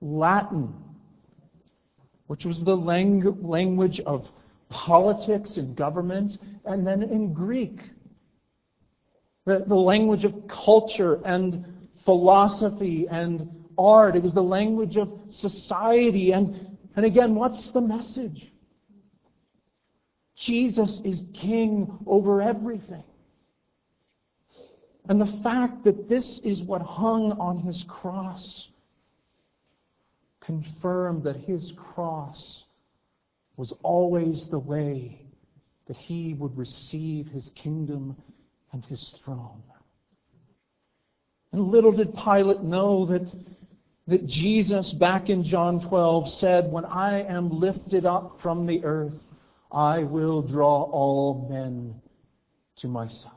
Latin, 0.00 0.74
which 2.26 2.44
was 2.44 2.64
the 2.64 2.76
lang- 2.76 3.42
language 3.42 4.00
of 4.00 4.28
politics 4.68 5.56
and 5.56 5.76
government, 5.76 6.36
and 6.64 6.86
then 6.86 7.02
in 7.02 7.32
Greek, 7.32 7.80
the, 9.44 9.64
the 9.66 9.74
language 9.74 10.24
of 10.24 10.48
culture 10.48 11.20
and 11.24 11.64
philosophy 12.08 13.06
and 13.10 13.46
art. 13.76 14.16
It 14.16 14.22
was 14.22 14.32
the 14.32 14.42
language 14.42 14.96
of 14.96 15.12
society. 15.28 16.32
And, 16.32 16.78
and 16.96 17.04
again, 17.04 17.34
what's 17.34 17.70
the 17.72 17.82
message? 17.82 18.50
Jesus 20.34 21.02
is 21.04 21.24
king 21.34 21.98
over 22.06 22.40
everything. 22.40 23.04
And 25.10 25.20
the 25.20 25.40
fact 25.42 25.84
that 25.84 26.08
this 26.08 26.38
is 26.38 26.62
what 26.62 26.80
hung 26.80 27.32
on 27.32 27.58
his 27.58 27.84
cross 27.86 28.68
confirmed 30.40 31.24
that 31.24 31.36
his 31.36 31.74
cross 31.76 32.62
was 33.58 33.74
always 33.82 34.48
the 34.48 34.58
way 34.58 35.26
that 35.88 35.96
he 35.98 36.32
would 36.32 36.56
receive 36.56 37.26
his 37.26 37.50
kingdom 37.54 38.16
and 38.72 38.82
his 38.86 39.14
throne. 39.22 39.62
And 41.52 41.70
little 41.70 41.92
did 41.92 42.14
Pilate 42.14 42.62
know 42.62 43.06
that, 43.06 43.32
that 44.06 44.26
Jesus, 44.26 44.92
back 44.92 45.28
in 45.28 45.44
John 45.44 45.80
12, 45.80 46.30
said, 46.34 46.70
When 46.70 46.84
I 46.84 47.22
am 47.22 47.60
lifted 47.60 48.04
up 48.04 48.40
from 48.42 48.66
the 48.66 48.84
earth, 48.84 49.14
I 49.70 50.00
will 50.00 50.42
draw 50.42 50.82
all 50.82 51.48
men 51.50 52.00
to 52.76 52.88
myself. 52.88 53.32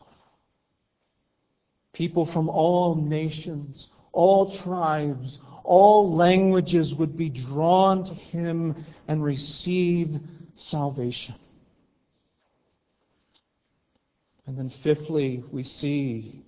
People 1.93 2.25
from 2.25 2.49
all 2.49 2.95
nations, 2.95 3.87
all 4.11 4.57
tribes, 4.59 5.39
all 5.63 6.15
languages 6.15 6.93
would 6.95 7.17
be 7.17 7.29
drawn 7.29 8.05
to 8.05 8.13
him 8.13 8.85
and 9.07 9.23
receive 9.23 10.19
salvation. 10.55 11.35
And 14.47 14.57
then, 14.57 14.71
fifthly, 14.83 15.43
we 15.51 15.63
see 15.63 16.43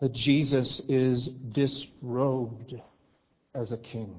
that 0.00 0.12
Jesus 0.12 0.80
is 0.88 1.26
disrobed 1.26 2.74
as 3.54 3.72
a 3.72 3.76
king. 3.76 4.14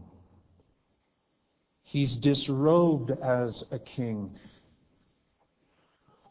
He's 1.84 2.18
disrobed 2.18 3.12
as 3.12 3.64
a 3.72 3.80
king. 3.80 4.36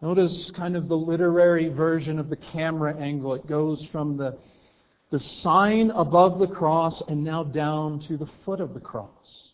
Notice 0.00 0.52
kind 0.52 0.76
of 0.76 0.88
the 0.88 0.96
literary 0.96 1.68
version 1.68 2.18
of 2.18 2.28
the 2.28 2.36
camera 2.36 2.94
angle. 2.96 3.34
It 3.34 3.46
goes 3.48 3.84
from 3.90 4.16
the, 4.16 4.38
the 5.10 5.18
sign 5.18 5.90
above 5.90 6.38
the 6.38 6.46
cross 6.46 7.02
and 7.08 7.24
now 7.24 7.42
down 7.42 8.00
to 8.00 8.16
the 8.16 8.28
foot 8.44 8.60
of 8.60 8.74
the 8.74 8.80
cross. 8.80 9.48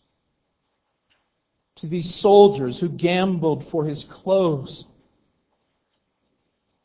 To 1.77 1.87
these 1.87 2.15
soldiers 2.15 2.79
who 2.79 2.89
gambled 2.89 3.65
for 3.71 3.85
his 3.85 4.03
clothes. 4.03 4.85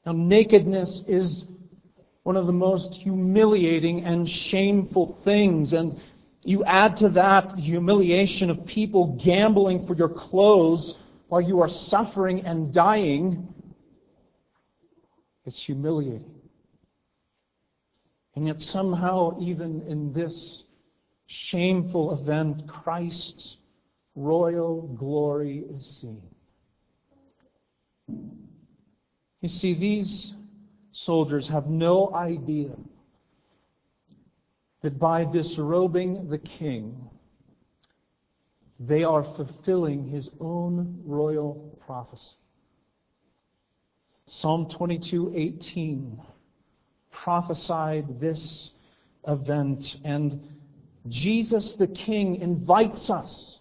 Now, 0.07 0.13
nakedness 0.13 1.03
is 1.07 1.45
one 2.23 2.37
of 2.37 2.47
the 2.47 2.53
most 2.53 2.95
humiliating 2.95 4.05
and 4.05 4.29
shameful 4.29 5.19
things. 5.25 5.73
And 5.73 5.99
you 6.43 6.65
add 6.65 6.97
to 6.99 7.09
that 7.11 7.57
the 7.57 7.63
humiliation 7.63 8.51
of 8.51 8.67
people 8.67 9.19
gambling 9.23 9.87
for 9.87 9.95
your 9.95 10.09
clothes 10.09 10.95
while 11.29 11.41
you 11.41 11.61
are 11.61 11.69
suffering 11.69 12.45
and 12.45 12.73
dying. 12.73 13.49
It's 15.47 15.63
humiliating. 15.63 16.25
And 18.37 18.47
yet, 18.47 18.63
somehow, 18.63 19.39
even 19.41 19.83
in 19.89 20.13
this 20.13 20.63
shameful 21.27 22.13
event, 22.21 22.67
Christ's 22.69 23.57
royal 24.15 24.83
glory 24.99 25.65
is 25.75 26.01
seen. 26.01 26.23
You 29.41 29.49
see, 29.49 29.75
these 29.75 30.35
soldiers 30.93 31.49
have 31.49 31.67
no 31.67 32.15
idea 32.15 32.71
that 34.83 34.99
by 34.99 35.25
disrobing 35.25 36.29
the 36.29 36.39
king, 36.39 37.09
they 38.79 39.05
are 39.05 39.23
fulfilling 39.23 40.09
his 40.09 40.31
own 40.41 41.03
royal 41.05 41.79
prophecy. 41.87 42.37
Psalm 44.27 44.67
22:18 44.67 46.19
prophesied 47.11 48.21
this 48.21 48.71
event 49.27 49.97
and 50.05 50.41
Jesus 51.09 51.75
the 51.75 51.89
king 51.89 52.37
invites 52.37 53.11
us 53.11 53.59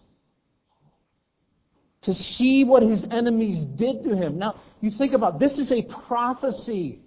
to 2.02 2.14
see 2.14 2.64
what 2.64 2.84
his 2.84 3.06
enemies 3.12 3.66
did 3.76 4.04
to 4.04 4.16
him. 4.16 4.38
Now, 4.38 4.62
you 4.80 4.92
think 4.92 5.14
about 5.14 5.40
this 5.40 5.58
is 5.58 5.72
a 5.72 5.82
prophecy. 5.82 7.02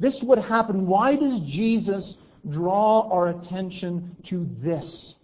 This 0.00 0.20
would 0.22 0.38
happen. 0.38 0.86
Why 0.86 1.14
does 1.14 1.40
Jesus 1.42 2.16
draw 2.48 3.08
our 3.10 3.28
attention 3.28 4.16
to 4.28 4.48
this? 4.62 5.14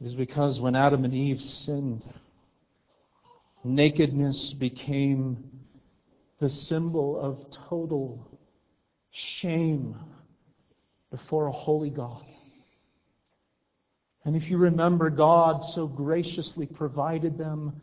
It 0.00 0.06
is 0.06 0.14
because 0.14 0.60
when 0.60 0.76
Adam 0.76 1.04
and 1.04 1.12
Eve 1.12 1.42
sinned, 1.42 2.02
nakedness 3.64 4.52
became 4.52 5.50
the 6.38 6.48
symbol 6.48 7.18
of 7.18 7.44
total 7.68 8.30
shame 9.10 9.96
before 11.10 11.48
a 11.48 11.52
holy 11.52 11.90
God. 11.90 12.24
And 14.24 14.36
if 14.36 14.48
you 14.48 14.58
remember, 14.58 15.10
God 15.10 15.64
so 15.74 15.88
graciously 15.88 16.66
provided 16.66 17.36
them 17.36 17.80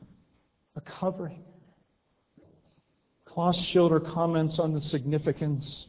a 0.75 0.81
covering. 0.81 1.43
Klaus 3.33 3.57
Schilder 3.57 3.99
comments 3.99 4.59
on 4.59 4.73
the 4.73 4.79
significance 4.79 5.87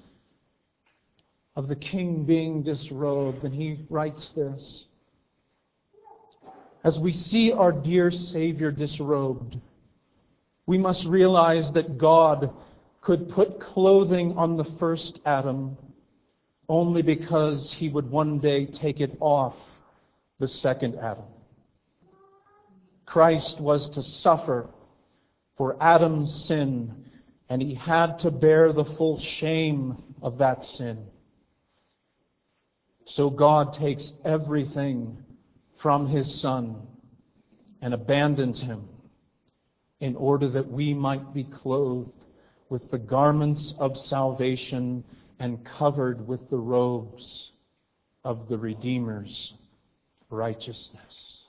of 1.54 1.68
the 1.68 1.76
king 1.76 2.24
being 2.24 2.62
disrobed, 2.62 3.44
and 3.44 3.54
he 3.54 3.85
writes 3.90 4.30
this 4.30 4.87
As 6.83 6.98
we 6.98 7.12
see 7.12 7.52
our 7.52 7.70
dear 7.70 8.11
Savior 8.11 8.70
disrobed, 8.70 9.61
we 10.64 10.78
must 10.78 11.04
realize 11.04 11.70
that 11.72 11.98
God 11.98 12.50
could 13.02 13.28
put 13.28 13.61
clothing 13.61 14.38
on 14.38 14.57
the 14.57 14.64
first 14.78 15.20
Adam 15.26 15.76
only 16.70 17.02
because 17.02 17.74
he 17.74 17.90
would 17.90 18.11
one 18.11 18.38
day 18.38 18.64
take 18.64 19.02
it 19.02 19.18
off 19.20 19.54
the 20.40 20.48
second 20.48 20.94
Adam. 20.94 21.26
Christ 23.04 23.61
was 23.61 23.90
to 23.90 24.02
suffer 24.02 24.70
for 25.59 25.76
Adam's 25.78 26.46
sin, 26.46 27.04
and 27.48 27.61
he 27.61 27.74
had 27.74 28.18
to 28.20 28.30
bear 28.30 28.72
the 28.72 28.85
full 28.85 29.18
shame 29.18 30.02
of 30.22 30.38
that 30.38 30.64
sin. 30.64 31.07
So 33.07 33.28
God 33.30 33.74
takes 33.74 34.12
everything 34.24 35.18
from 35.83 36.07
his 36.07 36.40
Son 36.40 36.87
and 37.83 37.92
abandons 37.92 38.61
him 38.61 38.88
in 40.00 40.16
order 40.16 40.48
that 40.48 40.70
we 40.70 40.94
might 40.94 41.35
be 41.35 41.44
clothed 41.44 42.24
with 42.70 42.90
the 42.90 42.98
garments 42.98 43.74
of 43.78 43.96
salvation 43.96 45.04
and 45.38 45.64
covered 45.64 46.26
with 46.26 46.48
the 46.48 46.59
robes 46.59 47.52
of 48.24 48.48
the 48.48 48.57
Redeemer's 48.57 49.52
righteousness. 50.30 51.44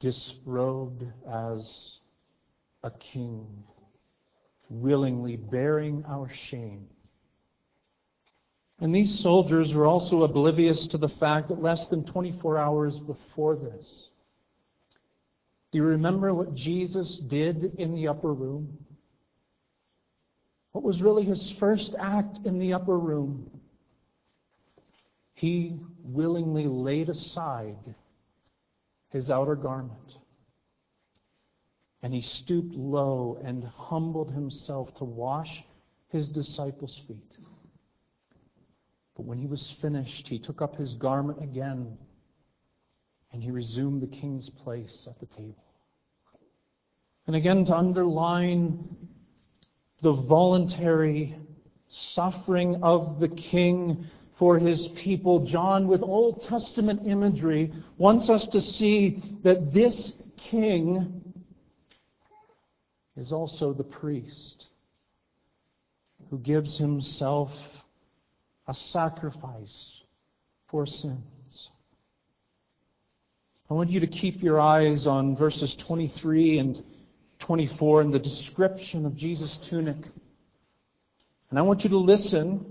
Disrobed 0.00 1.04
as 1.30 1.98
a 2.82 2.90
king, 2.90 3.46
willingly 4.68 5.36
bearing 5.36 6.04
our 6.08 6.30
shame 6.50 6.88
and 8.80 8.94
these 8.94 9.20
soldiers 9.20 9.72
were 9.72 9.86
also 9.86 10.22
oblivious 10.22 10.86
to 10.88 10.98
the 10.98 11.08
fact 11.08 11.48
that 11.48 11.62
less 11.62 11.86
than 11.86 12.04
24 12.04 12.58
hours 12.58 13.00
before 13.00 13.56
this, 13.56 14.08
do 15.72 15.78
you 15.78 15.84
remember 15.84 16.34
what 16.34 16.54
Jesus 16.54 17.18
did 17.18 17.74
in 17.78 17.94
the 17.94 18.08
upper 18.08 18.32
room? 18.32 18.78
What 20.72 20.84
was 20.84 21.00
really 21.00 21.24
his 21.24 21.54
first 21.58 21.94
act 21.98 22.44
in 22.44 22.58
the 22.58 22.74
upper 22.74 22.98
room? 22.98 23.50
He 25.32 25.78
willingly 26.02 26.66
laid 26.66 27.08
aside 27.08 27.76
his 29.10 29.30
outer 29.30 29.54
garment. 29.54 30.16
And 32.06 32.14
he 32.14 32.20
stooped 32.20 32.72
low 32.72 33.36
and 33.44 33.64
humbled 33.64 34.30
himself 34.30 34.94
to 34.98 35.04
wash 35.04 35.64
his 36.06 36.28
disciples' 36.28 37.02
feet. 37.08 37.32
But 39.16 39.26
when 39.26 39.38
he 39.38 39.48
was 39.48 39.74
finished, 39.82 40.28
he 40.28 40.38
took 40.38 40.62
up 40.62 40.76
his 40.76 40.94
garment 40.94 41.42
again 41.42 41.98
and 43.32 43.42
he 43.42 43.50
resumed 43.50 44.02
the 44.02 44.06
king's 44.06 44.48
place 44.48 45.08
at 45.10 45.18
the 45.18 45.26
table. 45.34 45.64
And 47.26 47.34
again, 47.34 47.64
to 47.64 47.76
underline 47.76 48.86
the 50.00 50.12
voluntary 50.12 51.36
suffering 51.88 52.84
of 52.84 53.18
the 53.18 53.30
king 53.30 54.06
for 54.38 54.60
his 54.60 54.86
people, 54.94 55.44
John, 55.44 55.88
with 55.88 56.02
Old 56.02 56.44
Testament 56.44 57.04
imagery, 57.04 57.72
wants 57.98 58.30
us 58.30 58.46
to 58.50 58.60
see 58.60 59.20
that 59.42 59.74
this 59.74 60.12
king 60.36 61.25
is 63.16 63.32
also 63.32 63.72
the 63.72 63.84
priest 63.84 64.66
who 66.30 66.38
gives 66.38 66.76
himself 66.78 67.52
a 68.66 68.74
sacrifice 68.74 70.02
for 70.68 70.86
sins. 70.86 71.70
I 73.70 73.74
want 73.74 73.90
you 73.90 74.00
to 74.00 74.06
keep 74.06 74.42
your 74.42 74.60
eyes 74.60 75.06
on 75.06 75.36
verses 75.36 75.74
23 75.76 76.58
and 76.58 76.84
24 77.40 78.02
in 78.02 78.10
the 78.10 78.18
description 78.18 79.06
of 79.06 79.16
Jesus' 79.16 79.58
tunic. 79.68 79.96
And 81.50 81.58
I 81.58 81.62
want 81.62 81.84
you 81.84 81.90
to 81.90 81.98
listen 81.98 82.64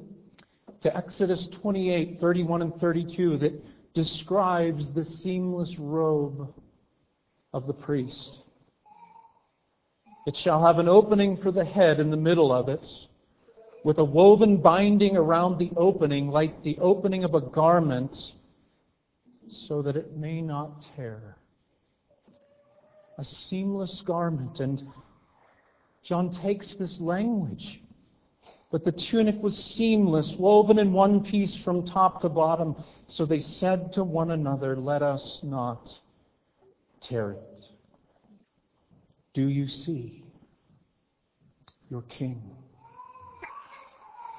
to 0.82 0.96
Exodus 0.96 1.48
28, 1.62 2.20
31 2.20 2.62
and 2.62 2.80
32 2.80 3.38
that 3.38 3.94
describes 3.94 4.92
the 4.94 5.06
seamless 5.06 5.78
robe 5.80 6.54
of 7.54 7.68
the 7.68 7.74
priest. 7.74 8.40
It 10.26 10.36
shall 10.36 10.66
have 10.66 10.80
an 10.80 10.90
opening 10.90 11.38
for 11.38 11.52
the 11.52 11.66
head 11.66 12.00
in 12.00 12.10
the 12.10 12.18
middle 12.18 12.52
of 12.52 12.68
it, 12.68 12.84
with 13.84 14.00
a 14.00 14.04
woven 14.04 14.58
binding 14.58 15.16
around 15.16 15.60
the 15.60 15.70
opening, 15.78 16.30
like 16.30 16.64
the 16.64 16.78
opening 16.80 17.24
of 17.24 17.36
a 17.36 17.42
garment, 17.42 18.34
so 19.68 19.84
that 19.84 19.96
it 19.96 20.18
may 20.18 20.42
not 20.42 20.84
tear. 20.96 21.38
A 23.20 23.24
seamless 23.24 24.02
garment. 24.02 24.60
And 24.60 24.88
John 26.04 26.32
takes 26.32 26.74
this 26.74 27.00
language. 27.00 27.82
But 28.72 28.84
the 28.84 28.92
tunic 28.92 29.42
was 29.42 29.56
seamless, 29.56 30.34
woven 30.38 30.80
in 30.80 30.92
one 30.92 31.24
piece 31.24 31.56
from 31.58 31.86
top 31.86 32.22
to 32.22 32.30
bottom. 32.30 32.76
So 33.08 33.26
they 33.26 33.40
said 33.40 33.94
to 33.94 34.04
one 34.04 34.32
another, 34.32 34.76
Let 34.76 35.04
us 35.04 35.40
not 35.44 35.88
tear 37.02 37.32
it. 37.34 37.55
Do 39.36 39.50
you 39.50 39.68
see 39.68 40.24
your 41.90 42.04
King? 42.04 42.42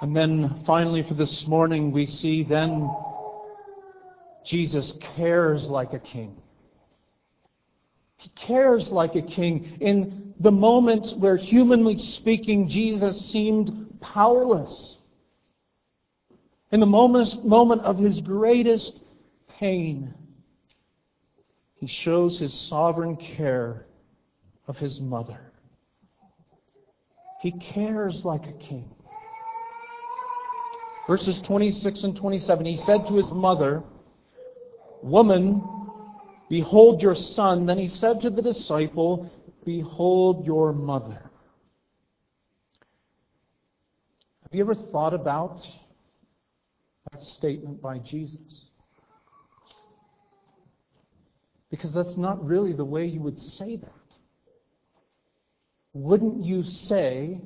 And 0.01 0.17
then 0.17 0.63
finally, 0.67 1.03
for 1.03 1.13
this 1.13 1.47
morning, 1.47 1.93
we 1.93 2.07
see 2.07 2.43
then 2.43 2.91
Jesus 4.45 4.95
cares 5.17 5.67
like 5.67 5.93
a 5.93 5.99
king. 5.99 6.37
He 8.17 8.31
cares 8.31 8.89
like 8.89 9.15
a 9.17 9.23
king. 9.23 9.79
In 9.81 10.35
the 10.41 10.51
moment 10.51 11.19
where, 11.19 11.37
humanly 11.37 11.99
speaking, 11.99 12.69
Jesus 12.69 13.31
seemed 13.31 14.01
powerless, 14.01 14.97
in 16.73 16.81
the 16.81 16.87
moment, 16.87 17.45
moment 17.45 17.83
of 17.83 17.99
his 17.99 18.21
greatest 18.21 18.99
pain, 19.59 20.15
he 21.75 21.87
shows 21.87 22.39
his 22.39 22.53
sovereign 22.53 23.17
care 23.17 23.87
of 24.69 24.77
his 24.79 25.01
mother. 25.01 25.53
He 27.41 27.53
cares 27.53 28.25
like 28.25 28.47
a 28.47 28.53
king. 28.53 28.91
Verses 31.07 31.41
26 31.43 32.03
and 32.03 32.17
27 32.17 32.67
He 32.67 32.77
said 32.77 33.07
to 33.07 33.17
his 33.17 33.31
mother, 33.31 33.83
Woman, 35.03 35.63
behold 36.49 37.01
your 37.01 37.15
son. 37.15 37.67
Then 37.67 37.79
he 37.79 37.87
said 37.87 38.21
to 38.23 38.31
the 38.31 38.43
disciple, 38.43 39.31
Behold 39.65 40.45
your 40.45 40.73
mother. 40.73 41.31
Have 44.43 44.55
you 44.55 44.63
ever 44.63 44.75
thought 44.75 45.15
about 45.15 45.61
that 47.13 47.23
statement 47.23 47.81
by 47.81 47.99
Jesus? 47.99 48.71
Because 51.71 51.93
that's 51.93 52.17
not 52.17 52.45
really 52.45 52.73
the 52.73 52.85
way 52.85 53.07
you 53.07 53.21
would 53.21 53.39
say 53.39 53.77
that 53.77 54.06
wouldn't 55.97 56.45
you 56.45 56.63
say, 56.63 57.41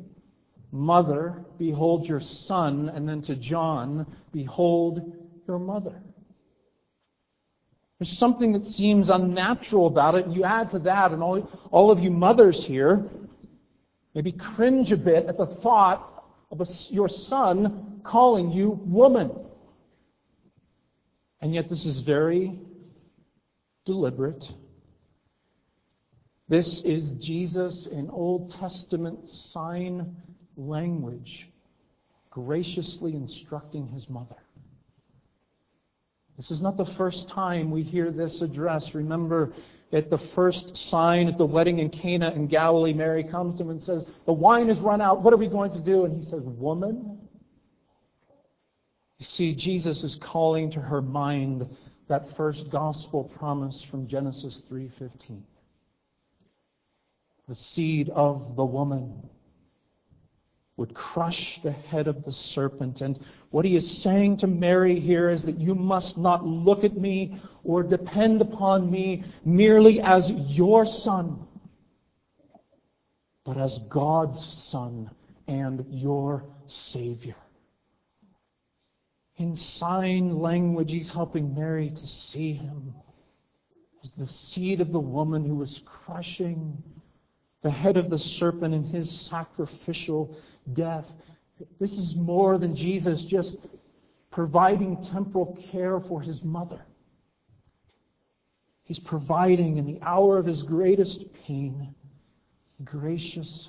Mother, 0.72 1.44
behold 1.59 2.07
your 2.07 2.20
son, 2.20 2.90
and 2.94 3.09
then 3.09 3.22
to 3.22 3.36
John, 3.36 4.07
behold 4.32 5.16
your 5.46 5.59
mother? 5.59 6.03
There's 7.98 8.16
something 8.18 8.53
that 8.53 8.66
seems 8.66 9.09
unnatural 9.09 9.86
about 9.86 10.14
it. 10.14 10.28
You 10.28 10.44
add 10.44 10.70
to 10.72 10.78
that, 10.80 11.12
and 11.12 11.22
all, 11.22 11.48
all 11.70 11.90
of 11.90 12.01
you 12.01 12.11
mothers 12.11 12.62
here 12.64 13.05
maybe 14.14 14.32
cringe 14.32 14.90
a 14.90 14.96
bit 14.96 15.26
at 15.26 15.36
the 15.36 15.46
thought 15.46 16.24
of 16.51 16.61
a, 16.61 16.66
your 16.88 17.09
son 17.09 18.01
calling 18.03 18.51
you 18.51 18.80
woman. 18.84 19.30
And 21.40 21.55
yet, 21.55 21.68
this 21.68 21.86
is 21.86 21.98
very 22.01 22.59
deliberate 23.86 24.44
this 26.51 26.82
is 26.84 27.12
Jesus 27.20 27.86
in 27.86 28.11
Old 28.11 28.53
Testament 28.59 29.20
sign 29.53 30.16
language, 30.57 31.48
graciously 32.28 33.14
instructing 33.14 33.86
his 33.86 34.09
mother. 34.09 34.34
This 36.36 36.51
is 36.51 36.61
not 36.61 36.76
the 36.76 36.86
first 36.96 37.28
time 37.28 37.70
we 37.70 37.84
hear 37.84 38.11
this 38.11 38.42
address. 38.42 38.94
Remember, 38.94 39.53
at 39.92 40.11
the 40.11 40.18
first 40.34 40.76
sign 40.76 41.28
at 41.28 41.38
the 41.38 41.46
wedding 41.46 41.78
in 41.78 41.88
Cana 41.88 42.32
in 42.32 42.48
Galilee, 42.48 42.94
Mary 42.94 43.22
comes 43.22 43.57
to 43.59 43.62
him 43.62 43.70
and 43.70 43.80
says, 43.80 44.05
The 44.26 44.32
wine 44.32 44.68
has 44.70 44.78
run 44.78 45.01
out. 45.01 45.22
What 45.22 45.32
are 45.32 45.36
we 45.36 45.46
going 45.46 45.70
to 45.70 45.80
do? 45.80 46.05
And 46.05 46.20
he 46.20 46.28
says, 46.28 46.42
Woman. 46.42 47.16
You 49.18 49.24
see, 49.24 49.55
Jesus 49.55 50.03
is 50.03 50.16
calling 50.16 50.68
to 50.72 50.80
her 50.80 51.01
mind 51.01 51.64
that 52.09 52.36
first 52.36 52.70
gospel 52.70 53.24
promise 53.38 53.80
from 53.88 54.09
Genesis 54.09 54.62
3:15 54.68 55.42
the 57.51 57.57
seed 57.57 58.09
of 58.11 58.55
the 58.55 58.64
woman 58.64 59.28
would 60.76 60.94
crush 60.94 61.59
the 61.64 61.72
head 61.72 62.07
of 62.07 62.24
the 62.24 62.30
serpent. 62.30 63.01
And 63.01 63.18
what 63.51 63.64
he 63.64 63.74
is 63.74 64.03
saying 64.03 64.36
to 64.36 64.46
Mary 64.46 65.01
here 65.01 65.30
is 65.30 65.42
that 65.42 65.59
you 65.59 65.74
must 65.74 66.16
not 66.16 66.46
look 66.46 66.84
at 66.84 66.96
me 66.96 67.42
or 67.64 67.82
depend 67.82 68.40
upon 68.40 68.88
me 68.88 69.24
merely 69.44 70.01
as 70.01 70.30
your 70.30 70.86
son, 70.86 71.44
but 73.44 73.57
as 73.57 73.78
God's 73.88 74.68
son 74.68 75.11
and 75.48 75.84
your 75.90 76.44
Savior. 76.68 77.34
In 79.38 79.57
sign 79.57 80.38
language, 80.38 80.92
he's 80.92 81.11
helping 81.11 81.53
Mary 81.53 81.90
to 81.90 82.07
see 82.07 82.53
him 82.53 82.94
as 84.05 84.12
the 84.16 84.28
seed 84.28 84.80
of 84.80 84.92
the 84.92 85.01
woman 85.01 85.44
who 85.44 85.57
was 85.57 85.82
crushing 85.84 86.80
the 87.62 87.70
head 87.70 87.96
of 87.96 88.11
the 88.11 88.18
serpent 88.18 88.74
in 88.74 88.84
his 88.84 89.11
sacrificial 89.28 90.36
death. 90.72 91.04
This 91.78 91.92
is 91.92 92.14
more 92.14 92.58
than 92.58 92.74
Jesus 92.74 93.22
just 93.24 93.56
providing 94.30 95.02
temporal 95.02 95.58
care 95.70 96.00
for 96.00 96.20
his 96.20 96.42
mother. 96.42 96.86
He's 98.84 98.98
providing 98.98 99.76
in 99.76 99.86
the 99.86 99.98
hour 100.02 100.38
of 100.38 100.46
his 100.46 100.62
greatest 100.62 101.24
pain 101.46 101.94
gracious, 102.84 103.68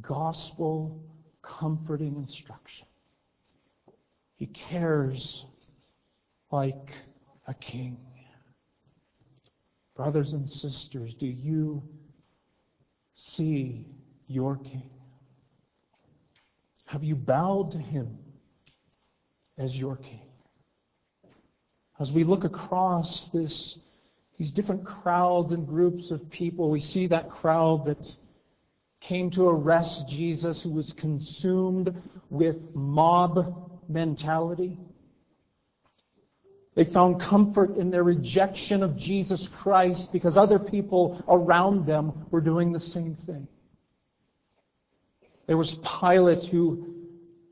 gospel, 0.00 1.02
comforting 1.42 2.16
instruction. 2.16 2.86
He 4.36 4.46
cares 4.46 5.44
like 6.50 6.92
a 7.46 7.54
king. 7.54 7.98
Brothers 9.96 10.32
and 10.32 10.48
sisters, 10.48 11.14
do 11.14 11.26
you 11.26 11.82
see 13.18 13.86
your 14.26 14.56
King? 14.56 14.90
Have 16.86 17.04
you 17.04 17.14
bowed 17.14 17.72
to 17.72 17.78
him 17.78 18.18
as 19.58 19.74
your 19.74 19.96
King? 19.96 20.22
As 22.00 22.12
we 22.12 22.24
look 22.24 22.44
across 22.44 23.28
this, 23.32 23.76
these 24.38 24.52
different 24.52 24.84
crowds 24.84 25.52
and 25.52 25.66
groups 25.66 26.10
of 26.10 26.30
people, 26.30 26.70
we 26.70 26.80
see 26.80 27.08
that 27.08 27.28
crowd 27.28 27.86
that 27.86 27.98
came 29.00 29.30
to 29.32 29.48
arrest 29.48 30.08
Jesus 30.08 30.62
who 30.62 30.70
was 30.70 30.92
consumed 30.94 31.94
with 32.30 32.56
mob 32.74 33.80
mentality. 33.88 34.78
They 36.78 36.84
found 36.84 37.20
comfort 37.20 37.76
in 37.76 37.90
their 37.90 38.04
rejection 38.04 38.84
of 38.84 38.96
Jesus 38.96 39.48
Christ 39.60 40.12
because 40.12 40.36
other 40.36 40.60
people 40.60 41.20
around 41.26 41.86
them 41.86 42.26
were 42.30 42.40
doing 42.40 42.70
the 42.70 42.78
same 42.78 43.16
thing. 43.26 43.48
There 45.48 45.56
was 45.56 45.76
Pilate 46.00 46.44
who 46.44 46.94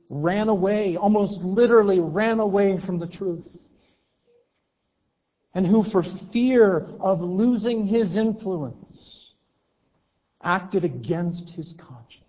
ran 0.09 0.49
away, 0.49 0.97
almost 0.97 1.41
literally 1.41 1.99
ran 1.99 2.39
away 2.39 2.79
from 2.79 3.01
the 3.01 3.09
truth. 3.09 3.49
And 5.55 5.67
who, 5.67 5.83
for 5.91 6.05
fear 6.33 6.87
of 7.01 7.21
losing 7.21 7.85
his 7.85 8.15
influence, 8.15 9.33
acted 10.41 10.85
against 10.85 11.51
his 11.51 11.75
conscience 11.77 12.26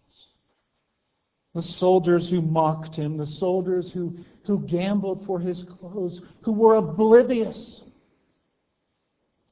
the 1.57 1.61
soldiers 1.61 2.29
who 2.29 2.41
mocked 2.41 2.95
him, 2.95 3.17
the 3.17 3.25
soldiers 3.25 3.91
who, 3.91 4.17
who 4.45 4.59
gambled 4.59 5.25
for 5.25 5.39
his 5.39 5.63
clothes, 5.63 6.21
who 6.41 6.53
were 6.53 6.75
oblivious 6.75 7.83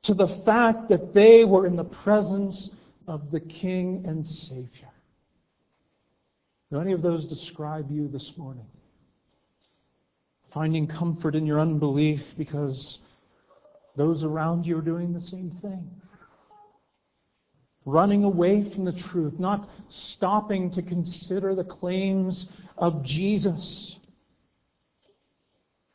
to 0.03 0.13
the 0.13 0.41
fact 0.45 0.87
that 0.87 1.13
they 1.13 1.43
were 1.43 1.65
in 1.65 1.75
the 1.75 1.83
presence 1.83 2.69
of 3.07 3.31
the 3.31 3.41
King 3.41 4.05
and 4.07 4.25
Savior. 4.25 4.89
Do 6.71 6.79
any 6.79 6.93
of 6.93 7.01
those 7.01 7.27
describe 7.27 7.91
you 7.91 8.07
this 8.07 8.31
morning? 8.37 8.65
finding 10.55 10.87
comfort 10.87 11.35
in 11.35 11.45
your 11.45 11.59
unbelief 11.59 12.21
because 12.37 12.99
those 13.97 14.23
around 14.23 14.65
you 14.65 14.77
are 14.77 14.81
doing 14.81 15.11
the 15.11 15.19
same 15.19 15.51
thing. 15.61 15.85
Running 17.85 18.23
away 18.23 18.69
from 18.71 18.85
the 18.85 18.93
truth, 18.93 19.39
not 19.39 19.69
stopping 19.89 20.71
to 20.71 20.81
consider 20.81 21.53
the 21.53 21.63
claims 21.63 22.47
of 22.77 23.03
Jesus. 23.03 23.95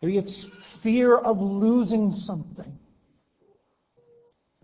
Maybe 0.00 0.16
it's 0.16 0.46
fear 0.82 1.16
of 1.16 1.40
losing 1.40 2.12
something. 2.12 2.78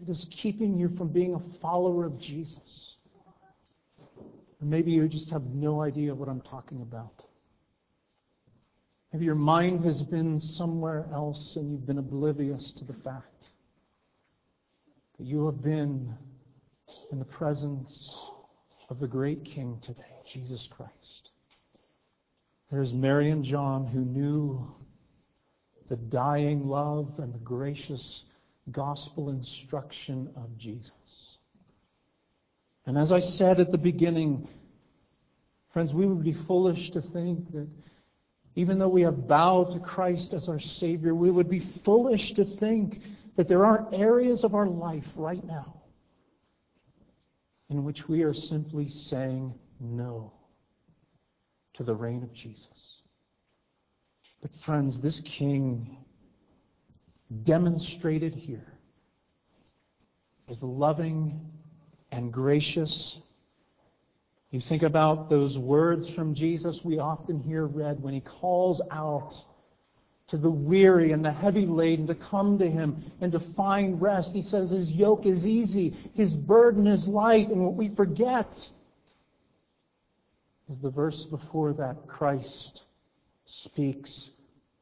It 0.00 0.08
is 0.08 0.26
keeping 0.30 0.78
you 0.78 0.94
from 0.96 1.08
being 1.08 1.34
a 1.34 1.60
follower 1.60 2.06
of 2.06 2.18
Jesus. 2.20 2.94
Or 4.60 4.66
maybe 4.66 4.92
you 4.92 5.08
just 5.08 5.30
have 5.30 5.44
no 5.46 5.82
idea 5.82 6.14
what 6.14 6.28
I'm 6.28 6.42
talking 6.42 6.80
about. 6.80 7.22
Maybe 9.12 9.24
your 9.24 9.34
mind 9.34 9.84
has 9.84 10.02
been 10.02 10.40
somewhere 10.40 11.06
else 11.12 11.56
and 11.56 11.70
you've 11.70 11.86
been 11.86 11.98
oblivious 11.98 12.72
to 12.72 12.84
the 12.84 12.92
fact 12.92 13.48
that 15.18 15.26
you 15.26 15.46
have 15.46 15.62
been 15.62 16.14
in 17.12 17.18
the 17.18 17.24
presence 17.24 18.14
of 18.88 18.98
the 18.98 19.06
great 19.06 19.44
King 19.44 19.78
today, 19.82 20.02
Jesus 20.32 20.68
Christ. 20.76 21.30
There's 22.70 22.92
Mary 22.92 23.30
and 23.30 23.44
John 23.44 23.86
who 23.86 24.00
knew 24.00 24.74
the 25.88 25.96
dying 25.96 26.66
love 26.66 27.12
and 27.18 27.32
the 27.32 27.38
gracious 27.38 28.24
gospel 28.72 29.30
instruction 29.30 30.28
of 30.36 30.56
Jesus. 30.58 30.90
And 32.86 32.98
as 32.98 33.12
I 33.12 33.20
said 33.20 33.60
at 33.60 33.70
the 33.70 33.78
beginning, 33.78 34.48
friends, 35.72 35.92
we 35.92 36.06
would 36.06 36.24
be 36.24 36.36
foolish 36.46 36.90
to 36.90 37.00
think 37.00 37.52
that 37.52 37.68
even 38.56 38.78
though 38.78 38.88
we 38.88 39.02
have 39.02 39.28
bowed 39.28 39.74
to 39.74 39.80
Christ 39.80 40.32
as 40.32 40.48
our 40.48 40.58
Savior, 40.58 41.14
we 41.14 41.30
would 41.30 41.48
be 41.48 41.68
foolish 41.84 42.32
to 42.34 42.44
think 42.44 43.00
that 43.36 43.48
there 43.48 43.64
aren't 43.64 43.94
areas 43.94 44.42
of 44.42 44.54
our 44.54 44.66
life 44.66 45.06
right 45.14 45.44
now 45.44 45.75
in 47.70 47.84
which 47.84 48.08
we 48.08 48.22
are 48.22 48.34
simply 48.34 48.88
saying 48.88 49.54
no 49.80 50.32
to 51.74 51.82
the 51.82 51.94
reign 51.94 52.22
of 52.22 52.32
Jesus. 52.32 53.00
But, 54.40 54.50
friends, 54.64 54.98
this 54.98 55.20
King 55.20 55.98
demonstrated 57.42 58.34
here 58.34 58.72
is 60.48 60.62
loving 60.62 61.40
and 62.12 62.32
gracious. 62.32 63.18
You 64.50 64.60
think 64.60 64.82
about 64.82 65.28
those 65.28 65.58
words 65.58 66.08
from 66.10 66.34
Jesus 66.34 66.80
we 66.84 66.98
often 66.98 67.40
hear 67.42 67.66
read 67.66 68.00
when 68.00 68.14
he 68.14 68.20
calls 68.20 68.80
out 68.90 69.34
to 70.28 70.36
the 70.36 70.50
weary 70.50 71.12
and 71.12 71.24
the 71.24 71.32
heavy 71.32 71.66
laden 71.66 72.06
to 72.08 72.14
come 72.14 72.58
to 72.58 72.68
him 72.68 73.12
and 73.20 73.30
to 73.32 73.40
find 73.56 74.00
rest. 74.02 74.30
He 74.32 74.42
says 74.42 74.70
his 74.70 74.90
yoke 74.90 75.24
is 75.24 75.46
easy, 75.46 75.96
his 76.14 76.32
burden 76.32 76.86
is 76.86 77.06
light, 77.06 77.48
and 77.48 77.64
what 77.64 77.74
we 77.74 77.94
forget 77.94 78.50
is 80.68 80.78
the 80.82 80.90
verse 80.90 81.24
before 81.30 81.72
that 81.74 82.08
Christ 82.08 82.82
speaks 83.46 84.30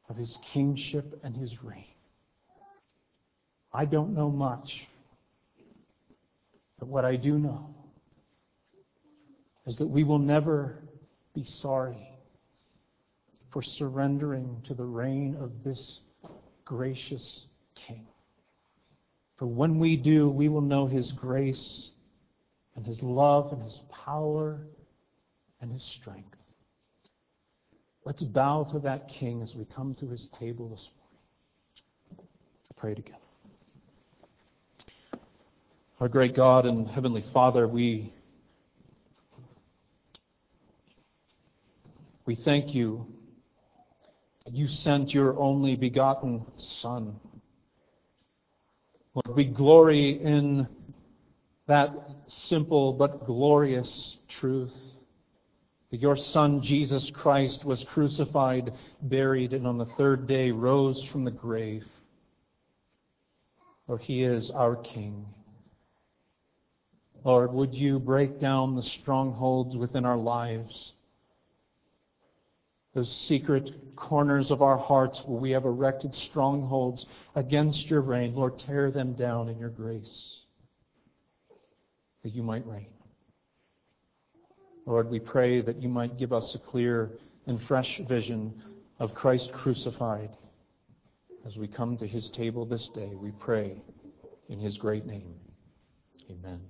of 0.09 0.15
his 0.15 0.35
kingship 0.51 1.19
and 1.23 1.35
his 1.35 1.63
reign. 1.63 1.85
I 3.71 3.85
don't 3.85 4.15
know 4.15 4.31
much. 4.31 4.87
But 6.79 6.87
what 6.87 7.05
I 7.05 7.15
do 7.17 7.37
know 7.37 7.75
is 9.67 9.77
that 9.77 9.87
we 9.87 10.03
will 10.03 10.19
never 10.19 10.79
be 11.33 11.43
sorry 11.43 12.14
for 13.55 13.63
surrendering 13.63 14.61
to 14.67 14.73
the 14.73 14.83
reign 14.83 15.33
of 15.39 15.49
this 15.63 16.01
gracious 16.65 17.45
King. 17.73 18.05
For 19.37 19.45
when 19.45 19.79
we 19.79 19.95
do, 19.95 20.27
we 20.27 20.49
will 20.49 20.59
know 20.59 20.87
His 20.87 21.13
grace 21.13 21.87
and 22.75 22.85
His 22.85 23.01
love 23.01 23.53
and 23.53 23.63
His 23.63 23.79
power 23.89 24.59
and 25.61 25.71
His 25.71 25.81
strength. 25.83 26.35
Let's 28.03 28.23
bow 28.23 28.67
to 28.73 28.79
that 28.79 29.07
King 29.07 29.41
as 29.41 29.55
we 29.55 29.63
come 29.73 29.95
to 30.01 30.09
His 30.09 30.27
table 30.37 30.67
this 30.67 30.89
morning. 30.97 32.27
Let's 32.27 32.75
pray 32.75 32.93
together. 32.93 33.19
Our 36.01 36.09
great 36.09 36.35
God 36.35 36.65
and 36.65 36.89
Heavenly 36.89 37.23
Father, 37.31 37.69
we, 37.69 38.11
we 42.25 42.35
thank 42.35 42.75
you 42.75 43.14
you 44.51 44.67
sent 44.67 45.13
your 45.13 45.39
only 45.39 45.75
begotten 45.75 46.45
Son. 46.57 47.19
Lord, 49.13 49.35
we 49.35 49.45
glory 49.45 50.21
in 50.21 50.67
that 51.67 51.95
simple 52.27 52.93
but 52.93 53.25
glorious 53.25 54.17
truth 54.39 54.75
that 55.89 55.99
your 55.99 56.15
Son, 56.15 56.61
Jesus 56.61 57.09
Christ, 57.11 57.65
was 57.65 57.83
crucified, 57.85 58.73
buried, 59.01 59.53
and 59.53 59.65
on 59.65 59.77
the 59.77 59.85
third 59.97 60.27
day 60.27 60.51
rose 60.51 61.03
from 61.05 61.23
the 61.23 61.31
grave. 61.31 61.85
For 63.87 63.97
he 63.97 64.23
is 64.23 64.51
our 64.51 64.75
King. 64.75 65.25
Lord, 67.23 67.51
would 67.53 67.73
you 67.73 67.97
break 67.97 68.39
down 68.39 68.75
the 68.75 68.83
strongholds 68.83 69.75
within 69.75 70.05
our 70.05 70.17
lives? 70.17 70.91
Those 72.95 73.11
secret 73.27 73.95
corners 73.97 74.51
of 74.51 74.61
our 74.61 74.77
hearts 74.77 75.21
where 75.25 75.39
we 75.39 75.51
have 75.51 75.65
erected 75.65 76.15
strongholds 76.15 77.05
against 77.35 77.87
your 77.89 77.99
reign. 78.01 78.33
Lord, 78.33 78.57
tear 78.57 78.89
them 78.89 79.13
down 79.13 79.49
in 79.49 79.59
your 79.59 79.69
grace 79.69 80.39
that 82.23 82.33
you 82.33 82.41
might 82.41 82.65
reign. 82.65 82.87
Lord, 84.85 85.09
we 85.09 85.19
pray 85.19 85.61
that 85.61 85.81
you 85.81 85.89
might 85.89 86.17
give 86.17 86.31
us 86.31 86.55
a 86.55 86.59
clear 86.59 87.11
and 87.47 87.61
fresh 87.63 87.99
vision 88.07 88.63
of 88.99 89.13
Christ 89.13 89.51
crucified 89.51 90.29
as 91.45 91.57
we 91.57 91.67
come 91.67 91.97
to 91.97 92.07
his 92.07 92.29
table 92.29 92.65
this 92.65 92.87
day. 92.95 93.11
We 93.13 93.31
pray 93.31 93.81
in 94.47 94.59
his 94.59 94.77
great 94.77 95.05
name. 95.05 95.35
Amen. 96.31 96.61